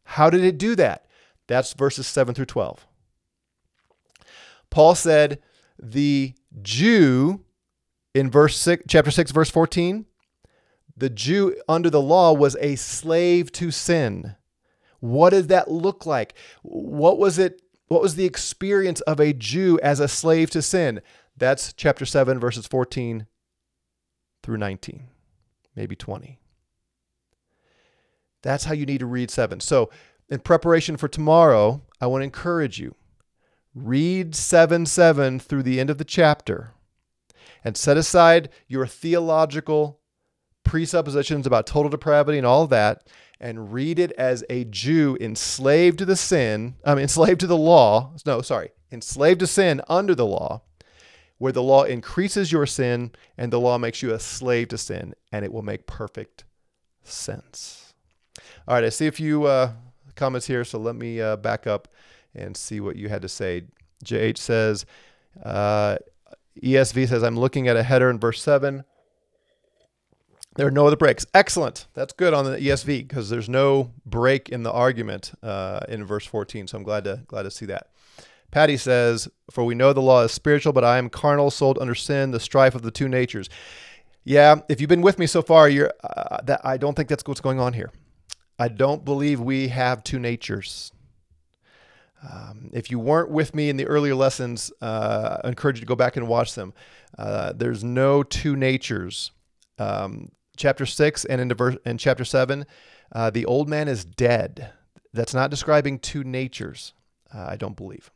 How 0.04 0.30
did 0.30 0.44
it 0.44 0.58
do 0.58 0.74
that? 0.76 1.06
That's 1.46 1.72
verses 1.72 2.06
7 2.06 2.34
through 2.34 2.46
12. 2.46 2.86
Paul 4.70 4.94
said, 4.94 5.40
the 5.82 6.34
Jew 6.62 7.44
in 8.14 8.30
verse 8.30 8.56
6, 8.58 8.84
chapter 8.88 9.10
6, 9.10 9.32
verse 9.32 9.50
14, 9.50 10.06
the 10.96 11.10
Jew 11.10 11.56
under 11.68 11.90
the 11.90 12.02
law 12.02 12.32
was 12.32 12.56
a 12.60 12.76
slave 12.76 13.52
to 13.52 13.70
sin. 13.70 14.36
What 15.00 15.30
did 15.30 15.48
that 15.48 15.70
look 15.70 16.06
like? 16.06 16.34
What 16.62 17.18
was 17.18 17.38
it? 17.38 17.62
What 17.88 18.02
was 18.02 18.14
the 18.14 18.24
experience 18.24 19.00
of 19.02 19.20
a 19.20 19.32
Jew 19.32 19.78
as 19.82 20.00
a 20.00 20.08
slave 20.08 20.50
to 20.50 20.62
sin? 20.62 21.02
That's 21.36 21.72
chapter 21.72 22.06
7, 22.06 22.38
verses 22.38 22.66
14 22.66 23.26
through 24.42 24.56
19, 24.58 25.08
maybe 25.74 25.96
20. 25.96 26.38
That's 28.42 28.64
how 28.64 28.74
you 28.74 28.86
need 28.86 29.00
to 29.00 29.06
read 29.06 29.30
7. 29.30 29.60
So, 29.60 29.90
in 30.28 30.40
preparation 30.40 30.96
for 30.96 31.08
tomorrow, 31.08 31.82
I 32.00 32.06
want 32.06 32.22
to 32.22 32.24
encourage 32.24 32.78
you 32.78 32.94
read 33.74 34.34
7 34.34 34.86
7 34.86 35.38
through 35.38 35.62
the 35.62 35.80
end 35.80 35.90
of 35.90 35.98
the 35.98 36.04
chapter 36.04 36.74
and 37.64 37.76
set 37.76 37.96
aside 37.96 38.50
your 38.66 38.86
theological 38.86 40.00
presuppositions 40.64 41.46
about 41.46 41.66
total 41.66 41.90
depravity 41.90 42.38
and 42.38 42.46
all 42.46 42.66
that 42.66 43.06
and 43.42 43.72
read 43.72 43.98
it 43.98 44.12
as 44.12 44.44
a 44.48 44.64
Jew 44.64 45.18
enslaved 45.20 45.98
to 45.98 46.04
the 46.04 46.16
sin, 46.16 46.76
mean, 46.86 46.98
enslaved 46.98 47.40
to 47.40 47.48
the 47.48 47.56
law. 47.56 48.14
No, 48.24 48.40
sorry, 48.40 48.70
enslaved 48.92 49.40
to 49.40 49.48
sin 49.48 49.82
under 49.88 50.14
the 50.14 50.24
law, 50.24 50.62
where 51.38 51.52
the 51.52 51.62
law 51.62 51.82
increases 51.82 52.52
your 52.52 52.66
sin 52.66 53.10
and 53.36 53.52
the 53.52 53.58
law 53.60 53.78
makes 53.78 54.00
you 54.00 54.14
a 54.14 54.20
slave 54.20 54.68
to 54.68 54.78
sin, 54.78 55.14
and 55.32 55.44
it 55.44 55.52
will 55.52 55.62
make 55.62 55.88
perfect 55.88 56.44
sense. 57.02 57.94
All 58.68 58.76
right, 58.76 58.84
I 58.84 58.90
see 58.90 59.08
a 59.08 59.12
few 59.12 59.44
uh, 59.44 59.72
comments 60.14 60.46
here, 60.46 60.64
so 60.64 60.78
let 60.78 60.94
me 60.94 61.20
uh, 61.20 61.34
back 61.34 61.66
up 61.66 61.88
and 62.36 62.56
see 62.56 62.78
what 62.78 62.94
you 62.94 63.08
had 63.08 63.22
to 63.22 63.28
say. 63.28 63.64
JH 64.04 64.38
says, 64.38 64.86
uh, 65.44 65.96
ESV 66.62 67.08
says, 67.08 67.24
I'm 67.24 67.38
looking 67.38 67.66
at 67.66 67.76
a 67.76 67.82
header 67.82 68.08
in 68.08 68.20
verse 68.20 68.40
7. 68.40 68.84
There 70.54 70.66
are 70.66 70.70
no 70.70 70.86
other 70.86 70.96
breaks. 70.96 71.24
Excellent. 71.32 71.86
That's 71.94 72.12
good 72.12 72.34
on 72.34 72.44
the 72.44 72.58
ESV 72.58 73.08
because 73.08 73.30
there's 73.30 73.48
no 73.48 73.90
break 74.04 74.50
in 74.50 74.62
the 74.62 74.72
argument 74.72 75.32
uh, 75.42 75.80
in 75.88 76.04
verse 76.04 76.26
14. 76.26 76.66
So 76.66 76.76
I'm 76.76 76.84
glad 76.84 77.04
to 77.04 77.22
glad 77.26 77.44
to 77.44 77.50
see 77.50 77.66
that. 77.66 77.88
Patty 78.50 78.76
says, 78.76 79.28
"For 79.50 79.64
we 79.64 79.74
know 79.74 79.94
the 79.94 80.02
law 80.02 80.22
is 80.24 80.32
spiritual, 80.32 80.74
but 80.74 80.84
I 80.84 80.98
am 80.98 81.08
carnal, 81.08 81.50
sold 81.50 81.78
under 81.78 81.94
sin, 81.94 82.32
the 82.32 82.40
strife 82.40 82.74
of 82.74 82.82
the 82.82 82.90
two 82.90 83.08
natures." 83.08 83.48
Yeah, 84.24 84.60
if 84.68 84.80
you've 84.80 84.88
been 84.88 85.02
with 85.02 85.18
me 85.18 85.26
so 85.26 85.42
far, 85.42 85.68
you're 85.68 85.90
uh, 86.04 86.38
that 86.44 86.60
I 86.64 86.76
don't 86.76 86.94
think 86.94 87.08
that's 87.08 87.24
what's 87.26 87.40
going 87.40 87.58
on 87.58 87.72
here. 87.72 87.90
I 88.58 88.68
don't 88.68 89.04
believe 89.04 89.40
we 89.40 89.68
have 89.68 90.04
two 90.04 90.18
natures. 90.18 90.92
Um, 92.22 92.70
if 92.72 92.90
you 92.90 92.98
weren't 93.00 93.30
with 93.30 93.54
me 93.54 93.68
in 93.68 93.76
the 93.76 93.86
earlier 93.86 94.14
lessons, 94.14 94.70
uh, 94.80 95.38
I 95.42 95.48
encourage 95.48 95.78
you 95.78 95.80
to 95.80 95.86
go 95.86 95.96
back 95.96 96.16
and 96.16 96.28
watch 96.28 96.54
them. 96.54 96.72
Uh, 97.18 97.52
there's 97.52 97.82
no 97.82 98.22
two 98.22 98.54
natures. 98.54 99.32
Um, 99.78 100.30
chapter 100.56 100.86
6 100.86 101.24
and 101.24 101.40
into 101.40 101.54
verse 101.54 101.76
in 101.84 101.98
chapter 101.98 102.24
7 102.24 102.66
uh, 103.14 103.28
the 103.28 103.44
old 103.44 103.68
man 103.68 103.88
is 103.88 104.06
dead. 104.06 104.72
That's 105.12 105.34
not 105.34 105.50
describing 105.50 105.98
two 105.98 106.24
natures 106.24 106.94
uh, 107.34 107.46
i 107.48 107.56
don't 107.56 107.76
believe. 107.76 108.10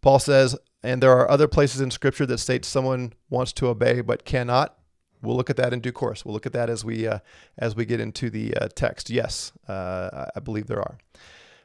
Paul 0.00 0.18
says 0.18 0.56
and 0.82 1.02
there 1.02 1.12
are 1.12 1.30
other 1.30 1.48
places 1.48 1.80
in 1.80 1.90
scripture 1.90 2.26
that 2.26 2.38
state 2.38 2.64
someone 2.64 3.12
wants 3.28 3.52
to 3.54 3.66
obey 3.68 4.00
but 4.00 4.24
cannot. 4.24 4.78
We'll 5.22 5.36
look 5.36 5.50
at 5.50 5.56
that 5.56 5.72
in 5.72 5.80
due 5.80 5.92
course. 5.92 6.24
We'll 6.24 6.34
look 6.34 6.46
at 6.46 6.52
that 6.52 6.70
as 6.70 6.84
we 6.84 7.08
uh, 7.08 7.18
as 7.58 7.74
we 7.74 7.84
get 7.84 8.00
into 8.00 8.30
the 8.30 8.54
uh, 8.54 8.68
text. 8.74 9.10
Yes 9.10 9.52
uh, 9.68 10.26
i 10.34 10.40
believe 10.40 10.66
there 10.66 10.80
are. 10.80 10.98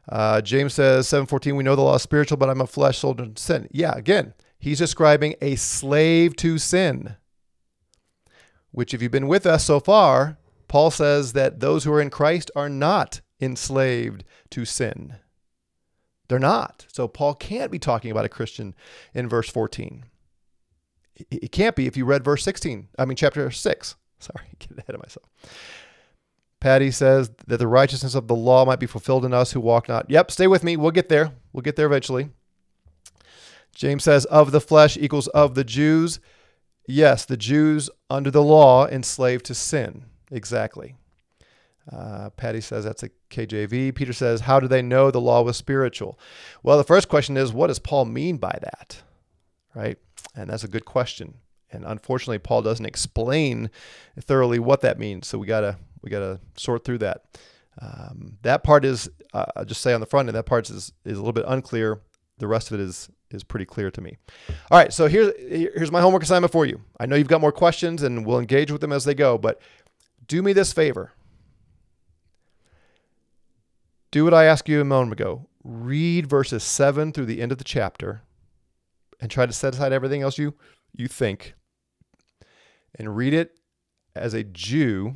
Uh, 0.10 0.42
james 0.42 0.74
says 0.74 1.08
714 1.08 1.56
we 1.56 1.64
know 1.64 1.76
the 1.76 1.82
law 1.82 1.96
is 1.96 2.02
spiritual 2.02 2.36
but 2.38 2.50
i'm 2.50 2.62
a 2.62 2.68
flesh 2.68 2.98
sold 3.00 3.22
in 3.22 3.36
sin. 3.36 3.68
Yeah 3.72 3.96
again 3.96 4.34
he's 4.58 4.80
describing 4.80 5.36
a 5.42 5.56
slave 5.56 6.36
to 6.38 6.58
sin 6.58 7.16
which, 8.72 8.94
if 8.94 9.02
you've 9.02 9.12
been 9.12 9.28
with 9.28 9.46
us 9.46 9.66
so 9.66 9.80
far, 9.80 10.38
Paul 10.68 10.92
says 10.92 11.34
that 11.34 11.60
those 11.60 11.84
who 11.84 11.94
are 11.94 12.02
in 12.02 12.10
Christ 12.10 12.50
are 12.56 12.70
not 12.70 13.22
enslaved 13.42 14.24
to 14.52 14.66
sin. 14.66 15.16
They're 16.30 16.40
not. 16.40 16.86
So 16.94 17.10
Paul 17.10 17.36
can't 17.36 17.72
be 17.72 17.80
talking 17.80 18.10
about 18.10 18.24
a 18.24 18.30
Christian 18.30 18.74
in 19.14 19.28
verse 19.28 19.50
14. 19.50 20.06
It 21.30 21.52
can't 21.52 21.76
be 21.76 21.88
if 21.88 21.98
you 21.98 22.06
read 22.06 22.24
verse 22.24 22.44
16. 22.44 22.88
I 22.98 23.04
mean, 23.04 23.18
chapter 23.18 23.52
6. 23.52 23.96
Sorry, 24.20 24.46
get 24.60 24.78
ahead 24.78 24.96
of 24.96 25.02
myself. 25.02 25.28
Patty 26.62 26.92
says 26.92 27.32
that 27.48 27.58
the 27.58 27.68
righteousness 27.68 28.16
of 28.16 28.28
the 28.28 28.36
law 28.36 28.66
might 28.66 28.80
be 28.80 28.86
fulfilled 28.86 29.26
in 29.26 29.34
us 29.34 29.52
who 29.52 29.60
walk 29.60 29.90
not. 29.90 30.10
Yep, 30.10 30.32
stay 30.32 30.48
with 30.48 30.64
me. 30.64 30.78
We'll 30.78 30.92
get 30.92 31.10
there. 31.10 31.34
We'll 31.52 31.64
get 31.64 31.76
there 31.76 31.88
eventually. 31.88 32.30
James 33.76 34.04
says, 34.04 34.26
of 34.26 34.52
the 34.52 34.62
flesh 34.62 34.96
equals 34.96 35.28
of 35.30 35.56
the 35.56 35.64
Jews. 35.64 36.20
Yes, 36.88 37.26
the 37.26 37.38
Jews 37.38 37.90
under 38.10 38.32
the 38.32 38.44
law 38.44 38.88
enslaved 38.88 39.46
to 39.46 39.56
sin. 39.56 40.06
Exactly. 40.32 40.96
Uh, 41.92 42.30
Patty 42.32 42.62
says 42.62 42.84
that's 42.86 43.04
a 43.04 43.10
KJV. 43.30 43.96
Peter 43.96 44.14
says, 44.14 44.42
How 44.42 44.60
do 44.60 44.68
they 44.68 44.82
know 44.82 45.10
the 45.10 45.22
law 45.22 45.42
was 45.42 45.58
spiritual? 45.58 46.20
Well, 46.64 46.78
the 46.78 46.84
first 46.84 47.10
question 47.10 47.38
is, 47.38 47.54
what 47.54 47.68
does 47.68 47.80
Paul 47.80 48.06
mean 48.06 48.38
by 48.38 48.58
that? 48.62 49.02
Right? 49.74 49.98
And 50.36 50.50
that's 50.50 50.64
a 50.64 50.70
good 50.70 50.86
question. 50.86 51.36
And 51.72 51.86
unfortunately, 51.86 52.40
Paul 52.40 52.62
doesn't 52.62 52.86
explain 52.86 53.70
thoroughly 54.20 54.60
what 54.60 54.82
that 54.82 55.00
means. 55.00 55.28
So 55.28 55.38
we 55.38 55.48
gotta 55.48 55.78
we 56.02 56.10
gotta 56.10 56.40
sort 56.58 56.84
through 56.84 57.00
that. 57.00 57.24
Um, 57.82 58.38
that 58.42 58.64
part 58.64 58.84
is, 58.84 59.10
uh, 59.34 59.46
I'll 59.56 59.66
just 59.66 59.82
say 59.82 59.94
on 59.94 60.02
the 60.02 60.06
front 60.06 60.28
end, 60.28 60.36
that 60.36 60.46
part 60.46 60.70
is 60.70 60.92
is 61.06 61.18
a 61.18 61.22
little 61.22 61.34
bit 61.34 61.46
unclear. 61.48 62.02
The 62.38 62.48
rest 62.48 62.72
of 62.72 62.80
it 62.80 62.84
is 62.84 63.10
is 63.34 63.44
pretty 63.44 63.66
clear 63.66 63.92
to 63.92 64.02
me. 64.02 64.18
All 64.70 64.78
right, 64.78 64.92
so 64.94 65.08
here's 65.08 65.34
here's 65.38 65.92
my 65.92 66.02
homework 66.02 66.24
assignment 66.24 66.52
for 66.52 66.66
you. 66.66 66.82
I 67.00 67.06
know 67.06 67.16
you've 67.16 67.28
got 67.28 67.42
more 67.42 67.52
questions 67.52 68.04
and 68.04 68.26
we'll 68.26 68.40
engage 68.40 68.72
with 68.72 68.82
them 68.82 68.92
as 68.92 69.06
they 69.06 69.14
go, 69.14 69.38
but 69.38 69.62
do 70.28 70.42
me 70.42 70.54
this 70.54 70.74
favor. 70.74 71.12
Do 74.12 74.24
what 74.24 74.34
I 74.34 74.46
asked 74.46 74.68
you 74.68 74.82
a 74.82 74.86
moment 74.86 75.14
ago. 75.14 75.48
Read 75.64 76.28
verses 76.28 76.64
7 76.64 77.14
through 77.14 77.28
the 77.28 77.42
end 77.42 77.52
of 77.52 77.58
the 77.58 77.64
chapter 77.64 78.24
and 79.20 79.30
try 79.30 79.46
to 79.46 79.54
set 79.54 79.74
aside 79.74 79.94
everything 79.94 80.22
else 80.22 80.38
you 80.38 80.56
you 80.94 81.08
think 81.08 81.54
and 82.96 83.16
read 83.16 83.34
it 83.34 83.58
as 84.16 84.34
a 84.34 84.44
Jew 84.44 85.16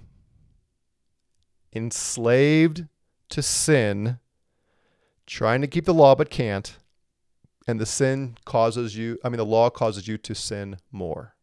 enslaved 1.73 2.85
to 3.29 3.41
sin, 3.41 4.19
trying 5.25 5.61
to 5.61 5.67
keep 5.67 5.85
the 5.85 5.93
law 5.93 6.15
but 6.15 6.29
can't 6.29 6.77
and 7.67 7.79
the 7.79 7.85
sin 7.85 8.37
causes 8.45 8.95
you, 8.95 9.17
I 9.23 9.29
mean, 9.29 9.37
the 9.37 9.45
law 9.45 9.69
causes 9.69 10.07
you 10.07 10.17
to 10.19 10.35
sin 10.35 10.77
more. 10.91 11.35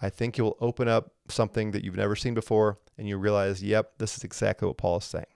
I 0.00 0.10
think 0.10 0.38
you'll 0.38 0.56
open 0.60 0.88
up 0.88 1.12
something 1.28 1.72
that 1.72 1.84
you've 1.84 1.96
never 1.96 2.16
seen 2.16 2.34
before 2.34 2.78
and 2.96 3.08
you 3.08 3.16
realize, 3.16 3.62
yep, 3.62 3.92
this 3.98 4.16
is 4.16 4.24
exactly 4.24 4.66
what 4.66 4.76
Paul 4.76 4.98
is 4.98 5.04
saying. 5.04 5.26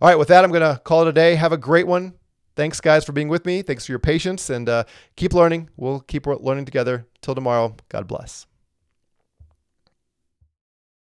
All 0.00 0.08
right, 0.08 0.18
with 0.18 0.28
that, 0.28 0.44
I'm 0.44 0.50
going 0.50 0.74
to 0.74 0.80
call 0.80 1.02
it 1.02 1.08
a 1.08 1.12
day. 1.12 1.36
Have 1.36 1.52
a 1.52 1.56
great 1.56 1.86
one. 1.86 2.14
Thanks, 2.56 2.80
guys, 2.80 3.04
for 3.04 3.12
being 3.12 3.28
with 3.28 3.44
me. 3.44 3.62
Thanks 3.62 3.86
for 3.86 3.92
your 3.92 3.98
patience 3.98 4.50
and 4.50 4.68
uh, 4.68 4.84
keep 5.14 5.34
learning. 5.34 5.70
We'll 5.76 6.00
keep 6.00 6.26
learning 6.26 6.64
together. 6.64 7.06
Till 7.20 7.34
tomorrow, 7.34 7.76
God 7.88 8.06
bless. 8.06 8.46